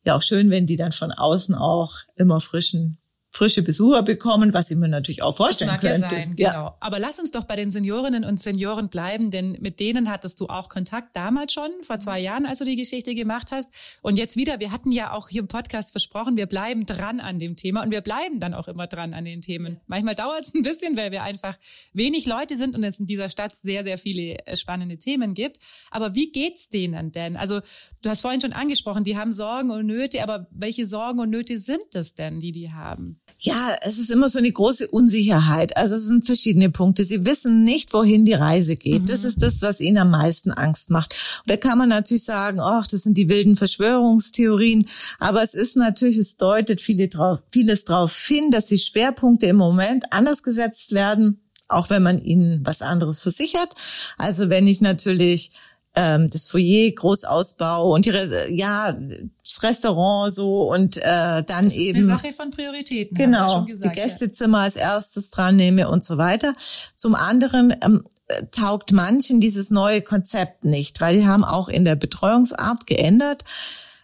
ja 0.03 0.15
auch 0.15 0.21
schön, 0.21 0.49
wenn 0.49 0.67
die 0.67 0.75
dann 0.75 0.91
von 0.91 1.11
außen 1.11 1.55
auch 1.55 1.95
immer 2.15 2.39
frischen 2.39 2.97
frische 3.33 3.63
Besucher 3.63 4.03
bekommen, 4.03 4.53
was 4.53 4.69
ich 4.69 4.77
mir 4.77 4.87
natürlich 4.87 5.23
auch 5.23 5.35
vorstellen 5.35 5.71
das 5.71 5.81
mag 5.81 5.91
könnte. 5.91 6.15
Ja 6.15 6.21
sein, 6.21 6.35
genau. 6.35 6.49
Ja. 6.49 6.77
Aber 6.79 6.99
lass 6.99 7.19
uns 7.19 7.31
doch 7.31 7.45
bei 7.45 7.55
den 7.55 7.71
Seniorinnen 7.71 8.23
und 8.25 8.39
Senioren 8.39 8.89
bleiben, 8.89 9.31
denn 9.31 9.57
mit 9.59 9.79
denen 9.79 10.11
hattest 10.11 10.39
du 10.39 10.45
auch 10.47 10.69
Kontakt 10.69 11.15
damals 11.15 11.51
schon, 11.51 11.71
vor 11.81 11.97
zwei 11.97 12.19
Jahren, 12.19 12.45
als 12.45 12.59
du 12.59 12.65
die 12.65 12.75
Geschichte 12.75 13.15
gemacht 13.15 13.51
hast. 13.51 13.69
Und 14.03 14.19
jetzt 14.19 14.37
wieder, 14.37 14.59
wir 14.59 14.71
hatten 14.71 14.91
ja 14.91 15.13
auch 15.13 15.29
hier 15.29 15.41
im 15.41 15.47
Podcast 15.47 15.89
versprochen, 15.89 16.37
wir 16.37 16.45
bleiben 16.45 16.85
dran 16.85 17.19
an 17.19 17.39
dem 17.39 17.55
Thema 17.55 17.81
und 17.81 17.89
wir 17.89 18.01
bleiben 18.01 18.39
dann 18.39 18.53
auch 18.53 18.67
immer 18.67 18.85
dran 18.85 19.15
an 19.15 19.25
den 19.25 19.41
Themen. 19.41 19.79
Manchmal 19.87 20.13
dauert 20.13 20.41
es 20.41 20.53
ein 20.53 20.61
bisschen, 20.61 20.95
weil 20.95 21.11
wir 21.11 21.23
einfach 21.23 21.57
wenig 21.91 22.27
Leute 22.27 22.55
sind 22.55 22.75
und 22.75 22.83
es 22.83 22.99
in 22.99 23.07
dieser 23.07 23.29
Stadt 23.29 23.55
sehr, 23.55 23.83
sehr 23.83 23.97
viele 23.97 24.45
äh, 24.45 24.55
spannende 24.55 24.99
Themen 24.99 25.33
gibt. 25.33 25.57
Aber 25.89 26.13
wie 26.13 26.31
geht's 26.31 26.69
denen 26.69 27.11
denn? 27.11 27.35
Also 27.35 27.61
du 28.03 28.09
hast 28.09 28.21
vorhin 28.21 28.41
schon 28.41 28.53
angesprochen, 28.53 29.03
die 29.03 29.17
haben 29.17 29.33
Sorgen 29.33 29.71
und 29.71 29.85
Nöte, 29.85 30.21
aber 30.21 30.47
welche 30.51 30.85
Sorgen 30.85 31.19
und 31.19 31.29
Nöte 31.29 31.57
sind 31.57 31.95
es 31.95 32.13
denn, 32.15 32.39
die 32.39 32.51
die 32.51 32.71
haben? 32.71 33.19
Ja, 33.39 33.75
es 33.81 33.97
ist 33.97 34.11
immer 34.11 34.29
so 34.29 34.39
eine 34.39 34.51
große 34.51 34.87
Unsicherheit. 34.89 35.75
Also 35.75 35.95
es 35.95 36.05
sind 36.05 36.25
verschiedene 36.25 36.69
Punkte. 36.69 37.03
Sie 37.03 37.25
wissen 37.25 37.63
nicht, 37.63 37.93
wohin 37.93 38.25
die 38.25 38.33
Reise 38.33 38.75
geht. 38.75 39.03
Mhm. 39.03 39.05
Das 39.07 39.23
ist 39.23 39.41
das, 39.41 39.61
was 39.61 39.81
ihnen 39.81 39.97
am 39.97 40.11
meisten 40.11 40.51
Angst 40.51 40.89
macht. 40.89 41.13
Und 41.39 41.51
da 41.51 41.57
kann 41.57 41.77
man 41.77 41.89
natürlich 41.89 42.23
sagen, 42.23 42.59
ach, 42.59 42.87
das 42.87 43.03
sind 43.03 43.17
die 43.17 43.29
wilden 43.29 43.55
Verschwörungstheorien. 43.55 44.85
Aber 45.19 45.41
es 45.41 45.53
ist 45.53 45.75
natürlich, 45.75 46.17
es 46.17 46.37
deutet 46.37 46.81
viele 46.81 47.07
drauf, 47.07 47.43
vieles 47.51 47.85
darauf 47.85 48.15
hin, 48.17 48.51
dass 48.51 48.65
die 48.65 48.77
Schwerpunkte 48.77 49.47
im 49.47 49.57
Moment 49.57 50.05
anders 50.11 50.43
gesetzt 50.43 50.91
werden 50.91 51.39
auch 51.69 51.89
wenn 51.89 52.03
man 52.03 52.19
ihnen 52.19 52.63
was 52.65 52.81
anderes 52.81 53.21
versichert. 53.21 53.73
Also 54.17 54.49
wenn 54.49 54.67
ich 54.67 54.81
natürlich 54.81 55.51
ähm, 55.95 56.29
das 56.29 56.47
Foyer 56.47 56.91
groß 56.91 57.23
ausbaue 57.25 57.91
und 57.91 58.05
ihre, 58.05 58.49
ja, 58.51 58.93
das 58.93 59.61
Restaurant 59.61 60.33
so 60.33 60.71
und 60.71 60.97
äh, 60.97 61.01
dann 61.03 61.65
das 61.65 61.73
ist 61.73 61.77
eben. 61.77 62.09
Eine 62.09 62.17
Sache 62.17 62.33
von 62.33 62.49
Prioritäten. 62.49 63.15
Genau, 63.15 63.65
gesagt, 63.65 63.95
die 63.95 64.01
Gästezimmer 64.01 64.59
ja. 64.59 64.63
als 64.63 64.75
erstes 64.75 65.29
dran 65.29 65.55
nehme 65.55 65.87
und 65.89 66.03
so 66.03 66.17
weiter. 66.17 66.55
Zum 66.95 67.13
anderen 67.15 67.75
ähm, 67.83 68.03
taugt 68.51 68.91
manchen 68.91 69.39
dieses 69.39 69.69
neue 69.69 70.01
Konzept 70.01 70.65
nicht, 70.65 70.99
weil 71.01 71.19
die 71.19 71.27
haben 71.27 71.43
auch 71.43 71.69
in 71.69 71.85
der 71.85 71.95
Betreuungsart 71.95 72.87
geändert. 72.87 73.43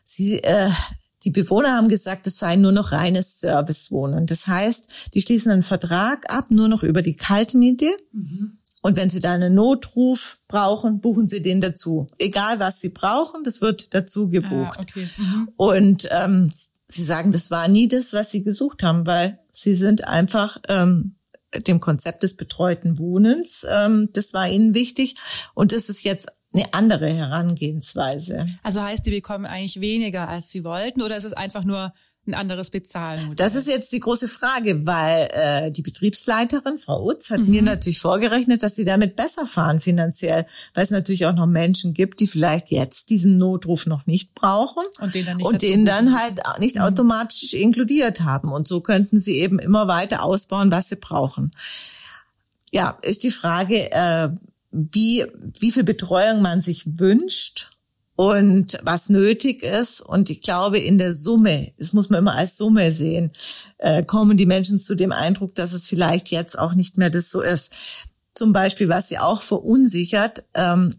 Sie 0.04 0.44
äh, 0.44 0.70
die 1.26 1.32
Bewohner 1.32 1.76
haben 1.76 1.90
gesagt, 1.90 2.28
es 2.28 2.38
sei 2.38 2.56
nur 2.56 2.72
noch 2.72 2.94
reines 2.94 3.42
Servicewohnen. 3.42 4.26
Das 4.26 4.48
heißt, 4.48 5.14
die 5.14 5.22
schließen 5.22 5.52
einen 5.52 5.64
Vertrag 5.64 6.32
ab, 6.34 6.50
nur 6.50 6.70
noch 6.70 6.82
über 6.82 7.02
die 7.02 7.16
Kaltmiete. 7.16 7.92
Mhm. 8.14 8.59
Und 8.82 8.98
wenn 8.98 9.10
Sie 9.10 9.20
da 9.20 9.34
einen 9.34 9.56
Notruf 9.56 10.40
brauchen, 10.48 11.02
buchen 11.02 11.28
Sie 11.28 11.42
den 11.42 11.62
dazu. 11.62 12.08
Egal 12.18 12.60
was 12.60 12.80
Sie 12.80 12.90
brauchen, 12.90 13.44
das 13.44 13.62
wird 13.62 13.94
dazu 13.94 14.30
gebucht. 14.30 14.80
Ah, 14.80 14.84
okay. 14.84 15.08
mhm. 15.18 15.50
Und 15.58 16.08
ähm, 16.12 16.52
Sie 16.88 17.04
sagen, 17.04 17.32
das 17.32 17.52
war 17.52 17.68
nie 17.68 17.88
das, 17.88 18.14
was 18.14 18.32
Sie 18.32 18.42
gesucht 18.42 18.82
haben, 18.84 19.06
weil 19.06 19.40
Sie 19.52 19.76
sind 19.76 20.06
einfach 20.08 20.58
ähm, 20.68 21.16
dem 21.68 21.80
Konzept 21.80 22.24
des 22.24 22.36
betreuten 22.36 22.98
Wohnens, 23.00 23.66
ähm, 23.70 24.10
das 24.14 24.34
war 24.34 24.48
Ihnen 24.48 24.74
wichtig. 24.74 25.16
Und 25.54 25.72
das 25.72 25.90
ist 25.90 26.04
jetzt 26.04 26.30
eine 26.54 26.74
andere 26.74 27.12
Herangehensweise. 27.12 28.48
Also 28.64 28.82
heißt, 28.82 29.06
die 29.06 29.12
bekommen 29.12 29.46
eigentlich 29.46 29.82
weniger, 29.82 30.28
als 30.28 30.50
sie 30.50 30.64
wollten, 30.64 31.02
oder 31.02 31.18
ist 31.18 31.26
es 31.26 31.34
einfach 31.34 31.64
nur 31.64 31.94
ein 32.30 32.34
anderes 32.34 32.70
Bezahlmodell? 32.70 33.36
Das 33.36 33.56
ist 33.56 33.68
jetzt 33.68 33.92
die 33.92 34.00
große 34.00 34.28
Frage, 34.28 34.86
weil 34.86 35.30
äh, 35.32 35.72
die 35.72 35.82
Betriebsleiterin, 35.82 36.78
Frau 36.78 37.06
Utz, 37.06 37.30
hat 37.30 37.40
mhm. 37.40 37.50
mir 37.50 37.62
natürlich 37.62 38.00
vorgerechnet, 38.00 38.64
dass 38.64 38.76
sie 38.76 38.86
damit 38.86 39.16
besser 39.16 39.46
fahren 39.46 39.80
finanziell, 39.80 40.46
weil 40.74 40.84
es 40.84 40.92
natürlich 40.92 41.26
auch 41.26 41.34
noch 41.34 41.48
Menschen 41.48 41.94
gibt, 41.94 42.20
die 42.20 42.28
vielleicht 42.28 42.72
jetzt 42.72 43.10
diesen 43.10 43.38
Notruf 43.38 43.86
noch 43.86 44.06
nicht 44.06 44.34
brauchen 44.36 44.84
und 45.00 45.14
den 45.14 45.26
dann, 45.26 45.38
nicht 45.38 45.46
und 45.46 45.62
den 45.62 45.86
dann 45.86 46.18
halt 46.18 46.40
nicht 46.60 46.76
mhm. 46.76 46.84
automatisch 46.84 47.54
inkludiert 47.54 48.22
haben. 48.22 48.52
Und 48.52 48.68
so 48.68 48.82
könnten 48.82 49.20
sie 49.20 49.38
eben 49.38 49.60
immer 49.60 49.88
weiter 49.88 50.24
ausbauen, 50.24 50.72
was 50.72 50.90
sie 50.90 50.96
brauchen. 50.96 51.52
Ja, 52.72 52.98
ist 53.02 53.24
die 53.24 53.32
Frage, 53.32 53.92
äh, 53.92 54.30
wie, 54.72 55.26
wie 55.60 55.72
viel 55.72 55.84
Betreuung 55.84 56.42
man 56.42 56.62
sich 56.62 57.00
wünscht 57.00 57.70
und 58.20 58.78
was 58.84 59.08
nötig 59.08 59.64
ist. 59.64 60.02
Und 60.02 60.30
ich 60.30 60.42
glaube, 60.42 60.78
in 60.78 60.98
der 60.98 61.14
Summe, 61.14 61.72
das 61.78 61.94
muss 61.94 62.10
man 62.10 62.20
immer 62.20 62.36
als 62.36 62.58
Summe 62.58 62.92
sehen, 62.92 63.32
äh, 63.78 64.04
kommen 64.04 64.36
die 64.36 64.46
Menschen 64.46 64.82
zu 64.82 64.96
dem 64.96 65.14
Eindruck, 65.14 65.56
dass 65.56 65.72
es 65.72 65.88
vielleicht 65.88 66.28
jetzt 66.28 66.60
auch 66.60 66.74
nicht 66.74 66.98
mehr 66.98 67.10
das 67.10 67.32
so 67.32 67.40
ist. 67.40 67.78
Zum 68.34 68.52
Beispiel, 68.52 68.90
was 68.90 69.08
sie 69.08 69.20
auch 69.20 69.42
verunsichert, 69.42 70.44
ähm, 70.54 70.94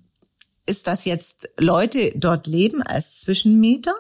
ist, 0.65 0.87
dass 0.87 1.05
jetzt 1.05 1.51
Leute 1.59 2.11
dort 2.17 2.47
leben 2.47 2.83
als 2.83 3.19
Zwischenmieter, 3.19 3.93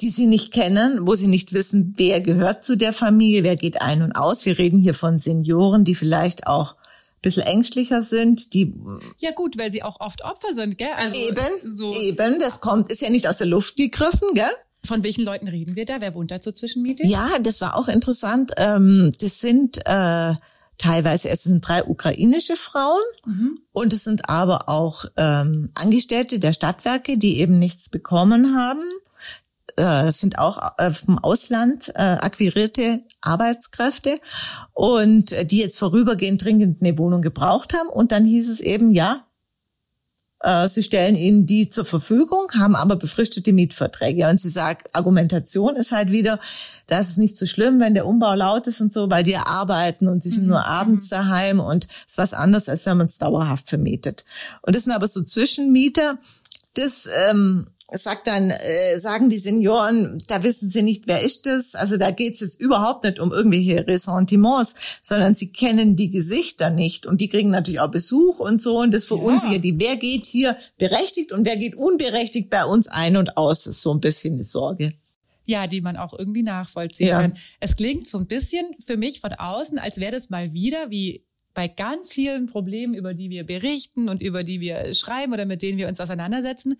die 0.00 0.08
sie 0.08 0.24
nicht 0.24 0.54
kennen, 0.54 1.06
wo 1.06 1.14
sie 1.14 1.26
nicht 1.26 1.52
wissen, 1.52 1.92
wer 1.98 2.22
gehört 2.22 2.64
zu 2.64 2.78
der 2.78 2.94
Familie, 2.94 3.44
wer 3.44 3.56
geht 3.56 3.82
ein 3.82 4.00
und 4.00 4.12
aus. 4.12 4.46
Wir 4.46 4.56
reden 4.56 4.78
hier 4.78 4.94
von 4.94 5.18
Senioren, 5.18 5.84
die 5.84 5.96
vielleicht 5.96 6.46
auch 6.46 6.76
bisschen 7.22 7.44
ängstlicher 7.44 8.02
sind, 8.02 8.52
die 8.52 8.74
ja 9.20 9.30
gut, 9.30 9.56
weil 9.56 9.70
sie 9.70 9.82
auch 9.82 10.00
oft 10.00 10.22
Opfer 10.24 10.52
sind, 10.52 10.76
gell? 10.76 10.92
Also 10.96 11.16
eben, 11.16 11.76
so. 11.78 11.92
eben, 11.94 12.38
das 12.38 12.60
kommt, 12.60 12.90
ist 12.90 13.00
ja 13.00 13.10
nicht 13.10 13.28
aus 13.28 13.38
der 13.38 13.46
Luft 13.46 13.76
gegriffen, 13.76 14.34
gell? 14.34 14.50
Von 14.84 15.04
welchen 15.04 15.24
Leuten 15.24 15.46
reden 15.46 15.76
wir 15.76 15.84
da? 15.84 16.00
Wer 16.00 16.14
wohnt 16.14 16.32
da 16.32 16.40
zur 16.40 16.54
Zwischenmiete? 16.54 17.06
Ja, 17.06 17.38
das 17.40 17.60
war 17.60 17.76
auch 17.78 17.86
interessant. 17.86 18.50
Ähm, 18.56 19.12
das 19.20 19.40
sind 19.40 19.78
äh, 19.86 20.34
teilweise, 20.76 21.28
es 21.28 21.44
sind 21.44 21.66
drei 21.66 21.84
ukrainische 21.84 22.56
Frauen 22.56 23.00
mhm. 23.24 23.60
und 23.70 23.92
es 23.92 24.02
sind 24.02 24.28
aber 24.28 24.68
auch 24.68 25.04
ähm, 25.16 25.70
Angestellte 25.74 26.40
der 26.40 26.52
Stadtwerke, 26.52 27.16
die 27.16 27.38
eben 27.38 27.60
nichts 27.60 27.88
bekommen 27.88 28.56
haben 28.56 28.82
äh, 29.76 30.10
sind 30.12 30.38
auch 30.38 30.78
äh, 30.78 30.90
vom 30.90 31.18
Ausland 31.18 31.92
äh, 31.94 32.02
akquirierte 32.02 33.02
Arbeitskräfte 33.20 34.20
und 34.72 35.32
äh, 35.32 35.44
die 35.44 35.58
jetzt 35.58 35.78
vorübergehend 35.78 36.44
dringend 36.44 36.82
eine 36.82 36.98
Wohnung 36.98 37.22
gebraucht 37.22 37.74
haben. 37.74 37.88
Und 37.88 38.12
dann 38.12 38.24
hieß 38.24 38.48
es 38.48 38.60
eben, 38.60 38.90
ja, 38.90 39.26
sie 40.66 40.82
stellen 40.82 41.14
ihnen 41.14 41.46
die 41.46 41.68
zur 41.68 41.84
Verfügung, 41.84 42.48
haben 42.58 42.74
aber 42.74 42.96
befristete 42.96 43.52
Mietverträge. 43.52 44.28
Und 44.28 44.40
sie 44.40 44.48
sagt, 44.48 44.92
Argumentation 44.92 45.76
ist 45.76 45.92
halt 45.92 46.10
wieder, 46.10 46.40
das 46.88 47.10
ist 47.10 47.18
nicht 47.18 47.36
so 47.36 47.46
schlimm, 47.46 47.78
wenn 47.78 47.94
der 47.94 48.06
Umbau 48.06 48.34
laut 48.34 48.66
ist 48.66 48.80
und 48.80 48.92
so, 48.92 49.08
weil 49.08 49.22
die 49.22 49.36
arbeiten 49.36 50.08
und 50.08 50.24
sie 50.24 50.30
sind 50.30 50.42
mhm. 50.42 50.48
nur 50.48 50.66
abends 50.66 51.12
mhm. 51.12 51.14
daheim 51.14 51.60
und 51.60 51.84
es 51.84 52.06
ist 52.08 52.18
was 52.18 52.34
anderes, 52.34 52.68
als 52.68 52.84
wenn 52.86 52.96
man 52.96 53.06
es 53.06 53.18
dauerhaft 53.18 53.68
vermietet. 53.68 54.24
Und 54.62 54.74
das 54.74 54.82
sind 54.82 54.92
aber 54.92 55.06
so 55.06 55.22
Zwischenmieter, 55.22 56.18
das 56.74 57.08
ähm, 57.30 57.66
sagt 57.94 58.26
dann, 58.26 58.50
äh, 58.50 58.98
sagen 58.98 59.28
die 59.28 59.38
Senioren, 59.38 60.18
da 60.26 60.42
wissen 60.42 60.68
sie 60.68 60.82
nicht, 60.82 61.06
wer 61.06 61.22
ist 61.22 61.46
das. 61.46 61.74
Also 61.74 61.96
da 61.96 62.10
geht's 62.10 62.40
jetzt 62.40 62.60
überhaupt 62.60 63.04
nicht 63.04 63.18
um 63.18 63.32
irgendwelche 63.32 63.86
Ressentiments, 63.86 65.00
sondern 65.02 65.34
sie 65.34 65.52
kennen 65.52 65.96
die 65.96 66.10
Gesichter 66.10 66.70
nicht. 66.70 67.06
Und 67.06 67.20
die 67.20 67.28
kriegen 67.28 67.50
natürlich 67.50 67.80
auch 67.80 67.90
Besuch 67.90 68.40
und 68.40 68.60
so. 68.60 68.80
Und 68.80 68.94
das 68.94 69.06
verunsichert 69.06 69.56
ja. 69.56 69.72
die. 69.72 69.80
Wer 69.80 69.96
geht 69.96 70.26
hier 70.26 70.56
berechtigt 70.78 71.32
und 71.32 71.44
wer 71.44 71.56
geht 71.56 71.76
unberechtigt 71.76 72.50
bei 72.50 72.64
uns 72.64 72.88
ein 72.88 73.16
und 73.16 73.36
aus? 73.36 73.64
Das 73.64 73.76
ist 73.76 73.82
so 73.82 73.92
ein 73.92 74.00
bisschen 74.00 74.36
die 74.36 74.42
Sorge. 74.42 74.94
Ja, 75.44 75.66
die 75.66 75.80
man 75.80 75.96
auch 75.96 76.16
irgendwie 76.16 76.42
nachvollziehen 76.42 77.08
ja. 77.08 77.20
kann. 77.20 77.34
Es 77.60 77.76
klingt 77.76 78.08
so 78.08 78.18
ein 78.18 78.26
bisschen 78.26 78.64
für 78.84 78.96
mich 78.96 79.20
von 79.20 79.32
außen, 79.32 79.78
als 79.78 79.98
wäre 79.98 80.12
das 80.12 80.30
mal 80.30 80.52
wieder 80.52 80.90
wie 80.90 81.24
bei 81.54 81.68
ganz 81.68 82.12
vielen 82.12 82.46
Problemen, 82.46 82.94
über 82.94 83.14
die 83.14 83.30
wir 83.30 83.44
berichten 83.44 84.08
und 84.08 84.22
über 84.22 84.44
die 84.44 84.60
wir 84.60 84.94
schreiben 84.94 85.32
oder 85.32 85.44
mit 85.44 85.62
denen 85.62 85.78
wir 85.78 85.88
uns 85.88 86.00
auseinandersetzen, 86.00 86.76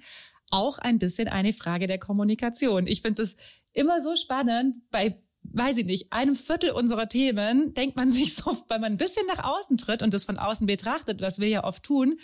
auch 0.53 0.79
ein 0.79 0.99
bisschen 0.99 1.29
eine 1.29 1.53
Frage 1.53 1.87
der 1.87 1.99
Kommunikation. 1.99 2.87
Ich 2.87 3.03
finde 3.03 3.23
das 3.23 3.37
immer 3.73 4.01
so 4.01 4.17
spannend. 4.17 4.77
Bei, 4.91 5.21
weiß 5.43 5.79
ich 5.79 5.87
nicht, 5.87 6.13
einem 6.13 6.37
Viertel 6.37 6.71
unserer 6.71 7.09
Themen 7.09 7.75
denkt 7.75 7.97
man 7.97 8.13
sich 8.13 8.35
so, 8.35 8.57
weil 8.69 8.79
man 8.79 8.93
ein 8.93 8.99
bisschen 8.99 9.27
nach 9.27 9.45
außen 9.45 9.79
tritt 9.79 10.03
und 10.03 10.15
das 10.15 10.25
von 10.25 10.39
außen 10.39 10.67
betrachtet, 10.67 11.21
was 11.21 11.39
wir 11.39 11.49
ja 11.49 11.65
oft 11.65 11.83
tun. 11.83 12.19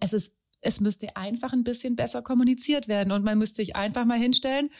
Es 0.00 0.12
ist 0.12 0.37
es 0.60 0.80
müsste 0.80 1.16
einfach 1.16 1.52
ein 1.52 1.64
bisschen 1.64 1.96
besser 1.96 2.22
kommuniziert 2.22 2.88
werden 2.88 3.12
und 3.12 3.24
man 3.24 3.38
müsste 3.38 3.56
sich 3.56 3.76
einfach 3.76 4.04
mal 4.04 4.18
hinstellen, 4.18 4.70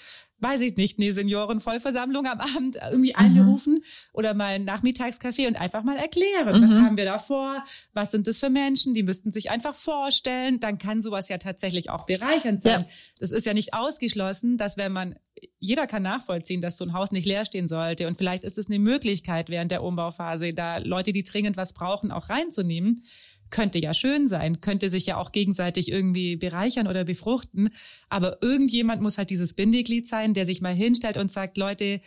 weiß 0.40 0.60
ich 0.60 0.76
nicht, 0.76 0.98
eine 0.98 1.12
Seniorenvollversammlung 1.12 2.26
am 2.26 2.40
Abend 2.40 2.76
irgendwie 2.90 3.12
mhm. 3.12 3.18
einberufen 3.18 3.84
oder 4.12 4.34
mal 4.34 4.54
ein 4.54 4.64
Nachmittagscafé 4.64 5.48
und 5.48 5.56
einfach 5.56 5.82
mal 5.82 5.96
erklären, 5.96 6.60
mhm. 6.60 6.62
was 6.62 6.74
haben 6.74 6.96
wir 6.96 7.04
da 7.04 7.18
vor, 7.18 7.62
was 7.92 8.10
sind 8.10 8.26
das 8.26 8.38
für 8.38 8.50
Menschen, 8.50 8.94
die 8.94 9.02
müssten 9.02 9.32
sich 9.32 9.50
einfach 9.50 9.74
vorstellen, 9.74 10.60
dann 10.60 10.78
kann 10.78 11.02
sowas 11.02 11.28
ja 11.28 11.38
tatsächlich 11.38 11.90
auch 11.90 12.06
bereichernd 12.06 12.62
sein. 12.62 12.82
Ja. 12.82 12.86
Das 13.18 13.30
ist 13.32 13.46
ja 13.46 13.54
nicht 13.54 13.74
ausgeschlossen, 13.74 14.56
dass 14.56 14.76
wenn 14.76 14.92
man 14.92 15.16
jeder 15.60 15.86
kann 15.86 16.02
nachvollziehen, 16.02 16.60
dass 16.60 16.76
so 16.76 16.84
ein 16.84 16.92
Haus 16.92 17.12
nicht 17.12 17.24
leer 17.24 17.44
stehen 17.44 17.68
sollte. 17.68 18.08
Und 18.08 18.18
vielleicht 18.18 18.42
ist 18.42 18.58
es 18.58 18.66
eine 18.66 18.80
Möglichkeit 18.80 19.48
während 19.48 19.70
der 19.70 19.84
Umbauphase, 19.84 20.50
da 20.50 20.78
Leute, 20.78 21.12
die 21.12 21.22
dringend 21.22 21.56
was 21.56 21.72
brauchen, 21.72 22.10
auch 22.10 22.28
reinzunehmen 22.28 23.02
könnte 23.50 23.78
ja 23.78 23.94
schön 23.94 24.28
sein, 24.28 24.60
könnte 24.60 24.88
sich 24.88 25.06
ja 25.06 25.16
auch 25.16 25.32
gegenseitig 25.32 25.90
irgendwie 25.90 26.36
bereichern 26.36 26.86
oder 26.86 27.04
befruchten. 27.04 27.70
Aber 28.08 28.42
irgendjemand 28.42 29.02
muss 29.02 29.18
halt 29.18 29.30
dieses 29.30 29.54
Bindeglied 29.54 30.06
sein, 30.06 30.34
der 30.34 30.46
sich 30.46 30.60
mal 30.60 30.74
hinstellt 30.74 31.16
und 31.16 31.30
sagt, 31.30 31.56
Leute, 31.56 32.00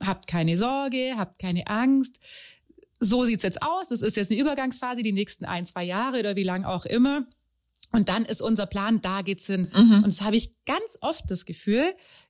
habt 0.00 0.26
keine 0.26 0.56
Sorge, 0.56 1.14
habt 1.16 1.38
keine 1.38 1.66
Angst. 1.66 2.20
So 3.00 3.24
sieht's 3.24 3.44
jetzt 3.44 3.62
aus. 3.62 3.88
Das 3.88 4.02
ist 4.02 4.16
jetzt 4.16 4.30
eine 4.30 4.40
Übergangsphase, 4.40 5.02
die 5.02 5.12
nächsten 5.12 5.44
ein, 5.44 5.66
zwei 5.66 5.84
Jahre 5.84 6.18
oder 6.20 6.36
wie 6.36 6.42
lang 6.42 6.64
auch 6.64 6.84
immer. 6.84 7.26
Und 7.90 8.08
dann 8.08 8.24
ist 8.24 8.42
unser 8.42 8.66
Plan, 8.66 9.00
da 9.00 9.22
geht's 9.22 9.46
hin. 9.46 9.70
Mhm. 9.74 9.96
Und 9.96 10.06
das 10.06 10.22
habe 10.22 10.36
ich 10.36 10.50
ganz 10.66 10.98
oft 11.00 11.24
das 11.30 11.46
Gefühl. 11.46 11.84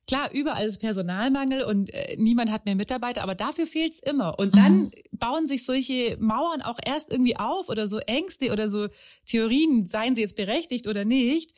Klar, 0.07 0.31
überall 0.33 0.65
ist 0.65 0.79
Personalmangel 0.79 1.63
und 1.63 1.93
äh, 1.93 2.15
niemand 2.17 2.51
hat 2.51 2.65
mehr 2.65 2.75
Mitarbeiter, 2.75 3.21
aber 3.21 3.35
dafür 3.35 3.67
fehlt's 3.67 3.99
immer. 3.99 4.39
Und 4.39 4.55
dann 4.55 4.83
mhm. 4.83 4.91
bauen 5.11 5.47
sich 5.47 5.65
solche 5.65 6.17
Mauern 6.19 6.61
auch 6.61 6.79
erst 6.83 7.11
irgendwie 7.11 7.37
auf 7.37 7.69
oder 7.69 7.87
so 7.87 7.99
Ängste 7.99 8.51
oder 8.51 8.69
so 8.69 8.87
Theorien, 9.25 9.85
seien 9.85 10.15
sie 10.15 10.21
jetzt 10.21 10.35
berechtigt 10.35 10.87
oder 10.87 11.03
nicht, 11.03 11.53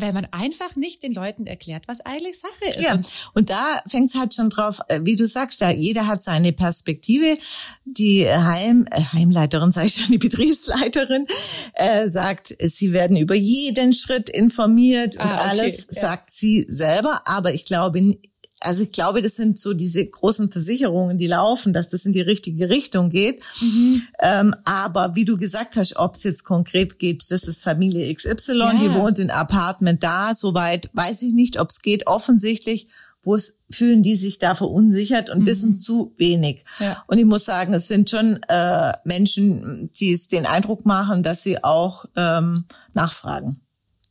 weil 0.00 0.12
man 0.12 0.26
einfach 0.30 0.76
nicht 0.76 1.02
den 1.02 1.12
Leuten 1.12 1.46
erklärt, 1.46 1.84
was 1.86 2.00
eigentlich 2.00 2.38
Sache 2.38 2.68
ist. 2.68 2.80
Ja, 2.80 2.98
und 3.34 3.50
da 3.50 3.80
fängt 3.86 4.10
es 4.10 4.14
halt 4.14 4.34
schon 4.34 4.50
drauf, 4.50 4.80
äh, 4.88 5.00
wie 5.02 5.16
du 5.16 5.26
sagst, 5.26 5.62
da 5.62 5.70
jeder 5.70 6.06
hat 6.06 6.22
seine 6.22 6.52
Perspektive. 6.52 7.36
Die 7.84 8.28
Heim, 8.28 8.86
äh, 8.90 9.02
Heimleiterin, 9.12 9.70
sage 9.70 9.86
ich 9.88 9.94
schon, 9.94 10.12
die 10.12 10.18
Betriebsleiterin, 10.18 11.26
äh, 11.74 12.08
sagt, 12.08 12.54
sie 12.60 12.92
werden 12.92 13.16
über 13.16 13.34
jeden 13.34 13.92
Schritt 13.92 14.28
informiert 14.28 15.16
und 15.16 15.22
ah, 15.22 15.34
okay. 15.34 15.48
alles 15.48 15.86
ja. 15.90 16.00
sagt 16.00 16.32
sie 16.32 16.66
selber. 16.68 17.22
Aber 17.26 17.52
ich 17.52 17.64
glaube 17.64 18.00
also 18.60 18.82
ich 18.82 18.92
glaube, 18.92 19.22
das 19.22 19.36
sind 19.36 19.58
so 19.58 19.72
diese 19.72 20.04
großen 20.04 20.50
Versicherungen, 20.50 21.16
die 21.18 21.26
laufen, 21.26 21.72
dass 21.72 21.88
das 21.88 22.04
in 22.04 22.12
die 22.12 22.20
richtige 22.20 22.68
Richtung 22.68 23.10
geht. 23.10 23.42
Mhm. 23.60 24.02
Ähm, 24.20 24.54
aber 24.64 25.14
wie 25.14 25.24
du 25.24 25.36
gesagt 25.38 25.76
hast, 25.76 25.96
ob 25.96 26.14
es 26.14 26.24
jetzt 26.24 26.44
konkret 26.44 26.98
geht, 26.98 27.24
das 27.30 27.44
ist 27.44 27.62
Familie 27.62 28.14
XY, 28.14 28.52
ja. 28.58 28.72
die 28.74 28.92
wohnt 28.92 29.18
in 29.18 29.30
Apartment 29.30 30.02
da, 30.02 30.34
soweit 30.34 30.90
weiß 30.92 31.22
ich 31.22 31.32
nicht, 31.32 31.58
ob 31.58 31.70
es 31.70 31.80
geht. 31.80 32.06
Offensichtlich 32.06 32.86
wo 33.22 33.34
es 33.34 33.58
fühlen 33.70 34.02
die 34.02 34.16
sich 34.16 34.38
da 34.38 34.54
verunsichert 34.54 35.30
und 35.30 35.40
mhm. 35.40 35.46
wissen 35.46 35.78
zu 35.78 36.14
wenig. 36.16 36.64
Ja. 36.78 37.02
Und 37.06 37.18
ich 37.18 37.26
muss 37.26 37.44
sagen, 37.44 37.74
es 37.74 37.86
sind 37.86 38.08
schon 38.08 38.40
äh, 38.48 38.92
Menschen, 39.04 39.90
die 40.00 40.12
es 40.12 40.28
den 40.28 40.46
Eindruck 40.46 40.86
machen, 40.86 41.22
dass 41.22 41.42
sie 41.42 41.62
auch 41.62 42.06
ähm, 42.16 42.64
nachfragen. 42.94 43.60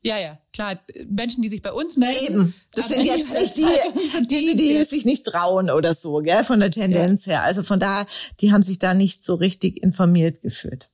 Ja, 0.01 0.17
ja, 0.17 0.39
klar. 0.53 0.79
Menschen, 1.09 1.41
die 1.41 1.49
sich 1.49 1.61
bei 1.61 1.73
uns 1.73 1.97
melden. 1.97 2.33
Eben. 2.33 2.55
Das 2.73 2.87
sind 2.87 3.03
jetzt 3.03 3.33
nicht 3.33 3.57
die, 3.57 4.27
die, 4.27 4.55
die 4.55 4.83
sich 4.83 5.05
nicht 5.05 5.25
trauen 5.25 5.69
oder 5.69 5.93
so, 5.93 6.19
gell, 6.19 6.43
von 6.43 6.59
der 6.59 6.71
Tendenz 6.71 7.25
ja. 7.25 7.33
her. 7.33 7.43
Also 7.43 7.63
von 7.63 7.79
da, 7.79 8.05
die 8.39 8.53
haben 8.53 8.63
sich 8.63 8.79
da 8.79 8.93
nicht 8.93 9.23
so 9.23 9.35
richtig 9.35 9.83
informiert 9.83 10.41
gefühlt. 10.41 10.89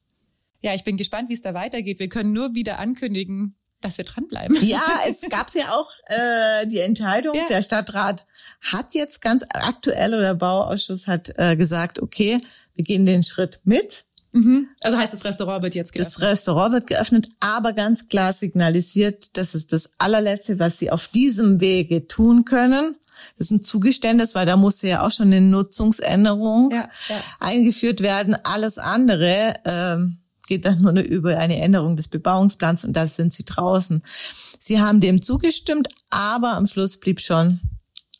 Ja, 0.61 0.73
ich 0.73 0.83
bin 0.83 0.97
gespannt, 0.97 1.29
wie 1.29 1.33
es 1.33 1.41
da 1.41 1.53
weitergeht. 1.53 1.99
Wir 1.99 2.09
können 2.09 2.33
nur 2.33 2.55
wieder 2.55 2.79
ankündigen, 2.79 3.55
dass 3.81 3.99
wir 3.99 4.05
dranbleiben. 4.05 4.57
Ja, 4.65 4.83
es 5.07 5.21
gab 5.29 5.53
ja 5.53 5.75
auch 5.75 5.89
äh, 6.07 6.65
die 6.65 6.79
Entscheidung, 6.79 7.35
ja. 7.35 7.45
der 7.47 7.61
Stadtrat 7.61 8.25
hat 8.61 8.93
jetzt 8.93 9.21
ganz 9.21 9.45
aktuell 9.53 10.15
oder 10.15 10.23
der 10.23 10.33
Bauausschuss 10.33 11.07
hat 11.07 11.31
äh, 11.37 11.55
gesagt, 11.55 12.01
okay, 12.01 12.39
wir 12.73 12.83
gehen 12.83 13.05
den 13.05 13.21
Schritt 13.21 13.59
mit. 13.63 14.05
Mhm. 14.35 14.67
Also 14.81 14.97
heißt 14.97 15.13
das 15.13 15.23
Restaurant 15.23 15.63
wird 15.63 15.75
jetzt 15.75 15.93
geöffnet? 15.93 16.13
Das 16.13 16.21
Restaurant 16.21 16.73
wird 16.73 16.87
geöffnet, 16.87 17.29
aber 17.39 17.71
ganz 17.71 18.09
klar 18.09 18.33
signalisiert, 18.33 19.37
das 19.37 19.55
ist 19.55 19.71
das 19.71 19.91
allerletzte, 19.97 20.59
was 20.59 20.77
sie 20.77 20.91
auf 20.91 21.07
diesem 21.07 21.61
Wege 21.61 22.07
tun 22.07 22.43
können. 22.43 22.95
Das 23.37 23.47
ist 23.47 23.51
ein 23.51 23.63
Zugeständnis, 23.63 24.35
weil 24.35 24.45
da 24.45 24.57
musste 24.57 24.89
ja 24.89 25.05
auch 25.05 25.11
schon 25.11 25.27
eine 25.27 25.39
Nutzungsänderung 25.39 26.69
ja, 26.71 26.89
ja. 27.07 27.15
eingeführt 27.39 28.01
werden. 28.01 28.35
Alles 28.43 28.77
andere 28.77 29.53
ähm, 29.63 30.17
geht 30.47 30.65
dann 30.65 30.81
nur 30.81 30.91
über 30.99 31.37
eine 31.37 31.61
Änderung 31.61 31.95
des 31.95 32.09
Bebauungsplans 32.09 32.83
und 32.83 32.91
da 32.91 33.07
sind 33.07 33.31
sie 33.31 33.45
draußen. 33.45 34.03
Sie 34.59 34.81
haben 34.81 34.99
dem 34.99 35.21
zugestimmt, 35.21 35.87
aber 36.09 36.57
am 36.57 36.65
Schluss 36.65 36.99
blieb 36.99 37.21
schon, 37.21 37.61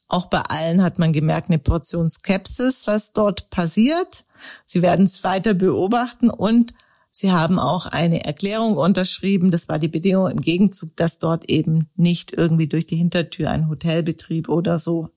auch 0.07 0.27
bei 0.27 0.41
allen 0.41 0.83
hat 0.83 0.99
man 0.99 1.13
gemerkt, 1.13 1.49
eine 1.49 1.59
Portion 1.59 2.09
Skepsis, 2.09 2.87
was 2.87 3.13
dort 3.13 3.49
passiert. 3.49 4.23
Sie 4.65 4.81
werden 4.81 5.05
es 5.05 5.23
weiter 5.23 5.53
beobachten 5.53 6.29
und 6.29 6.73
Sie 7.17 7.31
haben 7.31 7.59
auch 7.59 7.85
eine 7.85 8.25
Erklärung 8.25 8.75
unterschrieben. 8.75 9.49
Das 9.49 9.69
war 9.69 9.79
die 9.79 9.87
Bedingung 9.87 10.29
im 10.29 10.41
Gegenzug, 10.41 10.97
dass 10.97 11.17
dort 11.17 11.49
eben 11.49 11.89
nicht 11.95 12.33
irgendwie 12.33 12.67
durch 12.67 12.87
die 12.87 12.97
Hintertür 12.97 13.49
ein 13.49 13.69
Hotelbetrieb 13.69 14.49
oder 14.49 14.79
so 14.79 15.14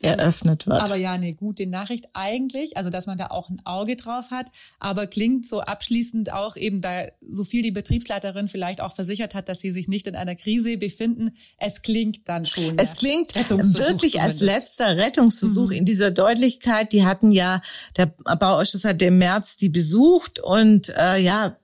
eröffnet 0.00 0.66
wird. 0.66 0.80
Aber 0.80 0.96
ja, 0.96 1.12
eine 1.12 1.34
gute 1.34 1.66
Nachricht 1.66 2.06
eigentlich, 2.12 2.76
also 2.76 2.90
dass 2.90 3.06
man 3.06 3.18
da 3.18 3.28
auch 3.28 3.50
ein 3.50 3.60
Auge 3.64 3.96
drauf 3.96 4.30
hat, 4.30 4.46
aber 4.78 5.06
klingt 5.06 5.46
so 5.46 5.60
abschließend 5.60 6.32
auch 6.32 6.56
eben, 6.56 6.80
da 6.80 7.06
so 7.20 7.44
viel 7.44 7.62
die 7.62 7.72
Betriebsleiterin 7.72 8.48
vielleicht 8.48 8.80
auch 8.80 8.94
versichert 8.94 9.34
hat, 9.34 9.48
dass 9.48 9.60
sie 9.60 9.72
sich 9.72 9.88
nicht 9.88 10.06
in 10.06 10.14
einer 10.14 10.36
Krise 10.36 10.76
befinden. 10.78 11.32
Es 11.58 11.82
klingt 11.82 12.28
dann 12.28 12.46
schon. 12.46 12.78
Es 12.78 12.96
klingt 12.96 13.34
wirklich 13.34 14.20
als 14.20 14.40
letzter 14.40 14.96
Rettungsversuch 14.96 15.68
mhm. 15.70 15.76
in 15.76 15.84
dieser 15.84 16.10
Deutlichkeit. 16.10 16.92
Die 16.92 17.04
hatten 17.04 17.32
ja, 17.32 17.60
der 17.96 18.06
Bauausschuss 18.06 18.84
hat 18.84 19.02
im 19.02 19.18
März 19.18 19.56
die 19.56 19.68
besucht 19.68 20.38
und 20.38 20.90
äh, 20.96 21.18
ja, 21.18 21.56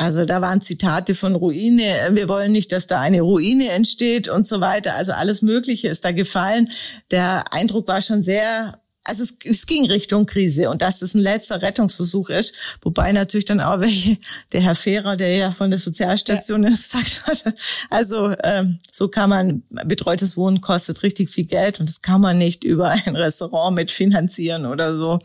also 0.00 0.24
da 0.24 0.40
waren 0.40 0.62
Zitate 0.62 1.14
von 1.14 1.34
Ruine, 1.34 1.84
wir 2.12 2.26
wollen 2.26 2.52
nicht, 2.52 2.72
dass 2.72 2.86
da 2.86 3.00
eine 3.00 3.20
Ruine 3.20 3.68
entsteht 3.68 4.28
und 4.28 4.46
so 4.46 4.62
weiter. 4.62 4.94
Also 4.94 5.12
alles 5.12 5.42
Mögliche 5.42 5.88
ist 5.88 6.06
da 6.06 6.12
gefallen. 6.12 6.70
Der 7.10 7.52
Eindruck 7.52 7.86
war 7.86 8.00
schon 8.00 8.22
sehr 8.22 8.79
also 9.04 9.22
es, 9.22 9.38
es 9.44 9.66
ging 9.66 9.86
Richtung 9.86 10.26
Krise 10.26 10.70
und 10.70 10.82
dass 10.82 10.98
das 10.98 11.14
ein 11.14 11.20
letzter 11.20 11.62
Rettungsversuch 11.62 12.28
ist, 12.28 12.54
wobei 12.82 13.12
natürlich 13.12 13.46
dann 13.46 13.60
auch 13.60 13.80
welche, 13.80 14.18
der 14.52 14.60
Herr 14.60 14.74
Fehrer, 14.74 15.16
der 15.16 15.34
ja 15.34 15.50
von 15.52 15.70
der 15.70 15.78
Sozialstation 15.78 16.64
ja. 16.64 16.70
gesagt 16.70 17.26
hat, 17.26 17.54
also 17.88 18.34
ähm, 18.42 18.78
so 18.92 19.08
kann 19.08 19.30
man, 19.30 19.62
betreutes 19.86 20.36
Wohnen 20.36 20.60
kostet 20.60 21.02
richtig 21.02 21.30
viel 21.30 21.46
Geld 21.46 21.80
und 21.80 21.88
das 21.88 22.02
kann 22.02 22.20
man 22.20 22.38
nicht 22.38 22.62
über 22.62 22.90
ein 22.90 23.16
Restaurant 23.16 23.74
mitfinanzieren 23.74 24.66
oder 24.66 24.98
so. 24.98 25.18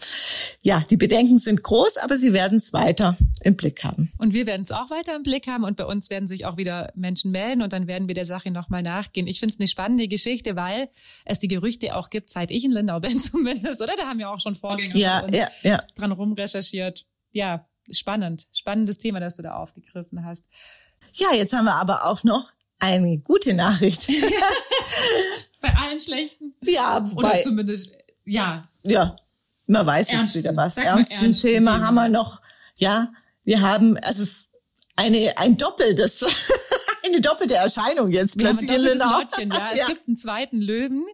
Ja, 0.62 0.84
die 0.90 0.98
Bedenken 0.98 1.38
sind 1.38 1.62
groß, 1.62 1.98
aber 1.98 2.18
sie 2.18 2.34
werden 2.34 2.58
es 2.58 2.74
weiter 2.74 3.18
im 3.42 3.56
Blick 3.56 3.84
haben. 3.84 4.12
Und 4.18 4.34
wir 4.34 4.48
werden 4.48 4.64
es 4.64 4.72
auch 4.72 4.90
weiter 4.90 5.16
im 5.16 5.22
Blick 5.22 5.46
haben 5.48 5.64
und 5.64 5.78
bei 5.78 5.86
uns 5.86 6.10
werden 6.10 6.28
sich 6.28 6.46
auch 6.46 6.58
wieder 6.58 6.92
Menschen 6.96 7.30
melden 7.30 7.62
und 7.62 7.72
dann 7.72 7.86
werden 7.86 8.08
wir 8.08 8.16
der 8.16 8.26
Sache 8.26 8.50
nochmal 8.50 8.82
nachgehen. 8.82 9.28
Ich 9.28 9.40
finde 9.40 9.54
es 9.54 9.60
eine 9.60 9.68
spannende 9.68 10.08
Geschichte, 10.08 10.56
weil 10.56 10.90
es 11.26 11.38
die 11.38 11.48
Gerüchte 11.48 11.96
auch 11.96 12.10
gibt, 12.10 12.32
seit 12.32 12.50
ich 12.50 12.64
in 12.64 12.72
Lindau 12.72 13.00
bin 13.00 13.20
zumindest 13.20 13.65
ist, 13.66 13.82
oder? 13.82 13.96
Da 13.96 14.08
haben 14.08 14.20
ja 14.20 14.30
auch 14.30 14.40
schon 14.40 14.56
Vorgänger 14.56 14.96
ja, 14.96 15.26
ja, 15.30 15.48
ja. 15.64 15.84
dran 15.96 16.12
rumrecherchiert. 16.12 17.06
Ja, 17.32 17.68
spannend. 17.92 18.48
Spannendes 18.54 18.98
Thema, 18.98 19.20
das 19.20 19.36
du 19.36 19.44
da 19.44 19.56
aufgegriffen 19.56 20.26
hast. 20.26 20.46
Ja, 21.14 21.34
jetzt 21.34 21.54
haben 21.54 21.66
wir 21.66 21.76
aber 21.76 22.06
auch 22.06 22.24
noch 22.24 22.50
eine 22.80 23.18
gute 23.20 23.54
Nachricht. 23.54 24.08
bei 25.62 25.74
allen 25.74 26.00
schlechten? 26.00 26.54
Ja, 26.62 27.04
Oder 27.16 27.40
zumindest, 27.42 27.98
ja. 28.26 28.70
Ja, 28.84 29.16
man 29.68 29.86
weiß 29.86 30.12
jetzt 30.12 30.36
wieder 30.36 30.56
was. 30.56 30.78
Ernsten 30.78 31.32
Thema 31.32 31.86
haben 31.86 31.96
wir 31.96 32.10
noch. 32.10 32.42
Ja, 32.76 33.14
wir 33.44 33.62
haben 33.62 33.98
also 33.98 34.26
eine 34.96 35.38
ein 35.38 35.58
doppeltes 35.58 36.24
eine 37.06 37.22
doppelte 37.22 37.56
Erscheinung 37.56 38.12
jetzt 38.12 38.38
plötzlich 38.38 38.70
in 38.70 38.82
Lindau. 38.82 39.20
ja. 39.20 39.70
Es 39.72 39.80
ja. 39.80 39.88
gibt 39.88 40.08
einen 40.08 40.18
zweiten 40.18 40.62
Löwen. 40.62 41.06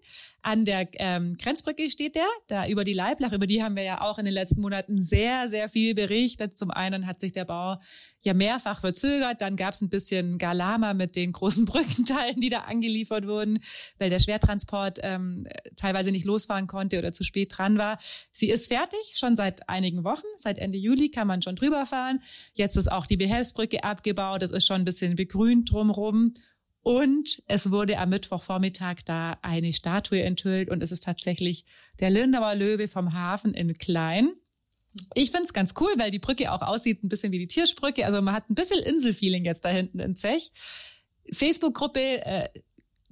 An 0.43 0.65
der 0.65 0.87
ähm, 0.95 1.35
Grenzbrücke 1.37 1.89
steht 1.89 2.15
der, 2.15 2.27
da 2.47 2.67
über 2.67 2.83
die 2.83 2.93
Leiblach, 2.93 3.31
über 3.31 3.45
die 3.45 3.61
haben 3.61 3.75
wir 3.75 3.83
ja 3.83 4.01
auch 4.01 4.17
in 4.17 4.25
den 4.25 4.33
letzten 4.33 4.61
Monaten 4.61 5.03
sehr, 5.03 5.49
sehr 5.49 5.69
viel 5.69 5.93
berichtet. 5.93 6.57
Zum 6.57 6.71
einen 6.71 7.05
hat 7.05 7.19
sich 7.19 7.31
der 7.31 7.45
Bau 7.45 7.77
ja 8.23 8.33
mehrfach 8.33 8.81
verzögert, 8.81 9.41
dann 9.41 9.55
gab 9.55 9.73
es 9.73 9.81
ein 9.81 9.89
bisschen 9.89 10.39
Galama 10.39 10.93
mit 10.95 11.15
den 11.15 11.31
großen 11.31 11.65
Brückenteilen, 11.71 12.41
die 12.41 12.49
da 12.49 12.59
angeliefert 12.61 13.27
wurden, 13.27 13.59
weil 13.99 14.09
der 14.09 14.19
Schwertransport 14.19 14.99
ähm, 15.03 15.47
teilweise 15.75 16.11
nicht 16.11 16.25
losfahren 16.25 16.67
konnte 16.67 16.97
oder 16.97 17.11
zu 17.11 17.23
spät 17.23 17.55
dran 17.55 17.77
war. 17.77 17.99
Sie 18.31 18.49
ist 18.49 18.67
fertig, 18.67 19.13
schon 19.15 19.35
seit 19.35 19.69
einigen 19.69 20.03
Wochen, 20.03 20.27
seit 20.37 20.57
Ende 20.57 20.77
Juli 20.77 21.09
kann 21.09 21.27
man 21.27 21.41
schon 21.41 21.55
drüber 21.55 21.85
fahren. 21.85 22.19
Jetzt 22.53 22.77
ist 22.77 22.91
auch 22.91 23.05
die 23.05 23.17
Behelfsbrücke 23.17 23.83
abgebaut, 23.83 24.41
es 24.41 24.51
ist 24.51 24.65
schon 24.65 24.81
ein 24.81 24.85
bisschen 24.85 25.15
begrünt 25.15 25.71
drumrum. 25.71 26.33
Und 26.83 27.43
es 27.47 27.69
wurde 27.69 27.99
am 27.99 28.09
Mittwochvormittag 28.09 29.03
da 29.05 29.37
eine 29.41 29.71
Statue 29.71 30.23
enthüllt 30.23 30.69
und 30.69 30.81
es 30.81 30.91
ist 30.91 31.03
tatsächlich 31.03 31.65
der 31.99 32.09
Lindauer 32.09 32.55
Löwe 32.55 32.87
vom 32.87 33.13
Hafen 33.13 33.53
in 33.53 33.73
Klein. 33.75 34.33
Ich 35.13 35.31
find's 35.31 35.53
ganz 35.53 35.73
cool, 35.79 35.93
weil 35.97 36.11
die 36.11 36.19
Brücke 36.19 36.51
auch 36.51 36.61
aussieht 36.61 37.03
ein 37.03 37.09
bisschen 37.09 37.31
wie 37.31 37.39
die 37.39 37.47
Tierschbrücke. 37.47 38.05
Also 38.05 38.21
man 38.21 38.33
hat 38.33 38.49
ein 38.49 38.55
bisschen 38.55 38.83
Inselfeeling 38.83 39.45
jetzt 39.45 39.63
da 39.63 39.69
hinten 39.69 39.99
in 39.99 40.15
Zech. 40.15 40.51
Facebook-Gruppe 41.31 42.25
äh, 42.25 42.49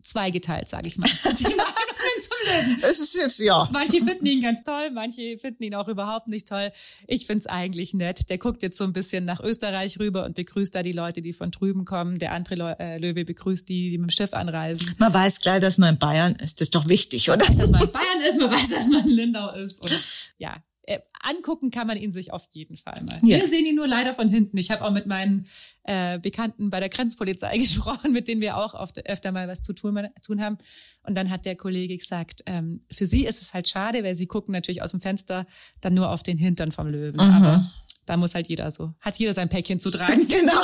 zweigeteilt, 0.10 0.68
sage 0.68 0.88
ich 0.88 0.98
mal. 0.98 1.08
Die 1.40 1.44
Meinungen 1.44 2.20
zum 2.22 2.38
Löwen. 2.46 2.78
Es 2.82 3.00
ist 3.00 3.16
jetzt, 3.16 3.40
ja. 3.40 3.68
Manche 3.72 4.04
finden 4.04 4.26
ihn 4.26 4.42
ganz 4.42 4.64
toll, 4.64 4.92
manche 4.92 5.38
finden 5.38 5.64
ihn 5.64 5.76
auch 5.76 5.88
überhaupt 5.88 6.28
nicht 6.28 6.48
toll. 6.48 6.72
Ich 7.08 7.26
find's 7.26 7.48
eigentlich 7.48 7.94
nett. 7.94 8.30
Der 8.30 8.38
guckt 8.38 8.62
jetzt 8.64 8.78
so 8.78 8.84
ein 8.84 8.94
bisschen 8.94 9.26
nach 9.26 9.40
Österreich 9.40 10.00
rüber 10.00 10.26
und 10.26 10.36
begrüßt 10.36 10.74
da 10.74 10.84
die 10.84 10.92
Leute, 10.92 11.22
die 11.22 11.34
von 11.34 11.52
drüben 11.52 11.86
kommen. 11.86 12.20
Der 12.20 12.34
andere 12.34 12.78
äh, 12.80 12.98
Löwe 12.98 13.26
begrüßt 13.26 13.68
die, 13.70 13.92
die 13.92 13.98
mit 13.98 14.12
dem 14.12 14.16
Schiff 14.16 14.34
anreisen. 14.34 14.96
Man 14.98 15.14
weiß 15.14 15.40
klar, 15.40 15.60
dass 15.60 15.78
man 15.78 15.94
in 15.94 16.00
Bayern 16.00 16.36
ist. 16.36 16.60
Das 16.60 16.68
ist 16.68 16.76
doch 16.76 16.88
wichtig, 16.88 17.30
oder? 17.30 17.38
Man 17.38 17.50
weiß, 17.50 17.58
dass 17.58 17.70
man 17.72 17.82
in 17.84 17.92
Bayern 17.92 18.22
ist, 18.28 18.40
man 18.40 18.52
weiß, 18.52 18.70
dass 18.70 18.88
man 18.90 19.08
in 19.08 19.16
Lindau 19.16 19.54
ist. 19.54 19.82
Und 19.82 20.34
ja, 20.38 20.58
äh, 20.90 21.00
angucken 21.22 21.70
kann 21.70 21.86
man 21.86 21.98
ihn 21.98 22.12
sich 22.12 22.34
auf 22.34 22.48
jeden 22.52 22.76
Fall 22.76 23.00
mal. 23.04 23.20
Ja. 23.22 23.38
Wir 23.38 23.48
sehen 23.48 23.66
ihn 23.66 23.76
nur 23.76 23.88
leider 23.88 24.16
von 24.16 24.28
hinten. 24.28 24.58
Ich 24.58 24.72
habe 24.72 24.84
auch 24.84 24.92
mit 24.92 25.06
meinen 25.06 25.48
äh, 25.84 26.18
Bekannten 26.18 26.72
bei 26.72 26.80
der 26.80 26.90
Grenzpolizei 26.90 27.58
gesprochen, 27.60 28.12
mit 28.12 28.28
denen 28.28 28.42
wir 28.42 28.58
auch 28.58 28.74
oft, 28.74 29.06
öfter 29.08 29.32
mal 29.32 29.48
was 29.48 29.62
zu 29.62 29.74
tun, 29.74 30.08
tun 30.26 30.42
haben. 30.42 30.58
Und 31.04 31.16
dann 31.16 31.30
hat 31.30 31.46
der 31.46 31.56
Kollege 31.56 31.96
gesagt, 31.96 32.42
ähm, 32.48 32.84
für 32.92 33.06
sie 33.06 33.26
ist 33.26 33.42
es 33.42 33.54
halt 33.54 33.68
schade, 33.68 34.04
weil 34.04 34.16
sie 34.16 34.26
gucken 34.26 34.52
natürlich 34.52 34.82
aus 34.82 34.92
dem 34.92 35.00
Fenster 35.00 35.46
dann 35.80 35.94
nur 35.94 36.10
auf 36.10 36.24
den 36.24 36.40
Hintern 36.40 36.72
vom 36.72 36.88
Löwen. 36.88 37.16
Mhm. 37.16 37.34
Aber 37.34 37.72
da 38.08 38.18
muss 38.18 38.34
halt 38.34 38.48
jeder 38.48 38.72
so, 38.72 38.96
hat 39.00 39.18
jeder 39.18 39.36
sein 39.36 39.50
Päckchen 39.50 39.80
zu 39.80 39.92
tragen. 39.92 40.28
Genau. 40.28 40.64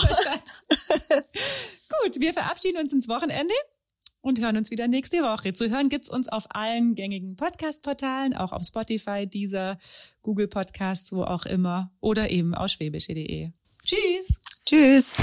Gut, 2.04 2.20
wir 2.20 2.34
verabschieden 2.34 2.82
uns 2.82 2.94
ins 2.94 3.08
Wochenende 3.08 3.54
und 4.26 4.42
hören 4.42 4.58
uns 4.58 4.72
wieder 4.72 4.88
nächste 4.88 5.22
Woche. 5.22 5.54
Zu 5.54 5.70
hören 5.70 5.88
gibt's 5.88 6.10
uns 6.10 6.28
auf 6.30 6.48
allen 6.50 6.96
gängigen 6.96 7.36
Podcast-Portalen, 7.36 8.34
auch 8.36 8.52
auf 8.52 8.64
Spotify, 8.66 9.28
dieser 9.28 9.78
Google 10.24 10.48
Podcasts, 10.48 11.12
wo 11.12 11.24
auch 11.24 11.46
immer, 11.46 11.92
oder 12.02 12.32
eben 12.32 12.56
auf 12.56 12.70
schwäbische.de. 12.70 13.52
Tschüss! 13.86 14.42
Tschüss! 14.66 15.14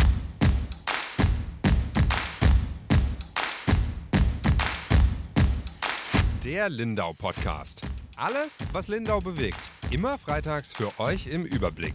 Der 6.45 6.69
Lindau 6.69 7.13
Podcast. 7.13 7.83
Alles, 8.17 8.59
was 8.73 8.87
Lindau 8.87 9.19
bewegt. 9.19 9.59
Immer 9.91 10.17
freitags 10.17 10.73
für 10.73 10.97
euch 11.01 11.27
im 11.27 11.45
Überblick. 11.45 11.95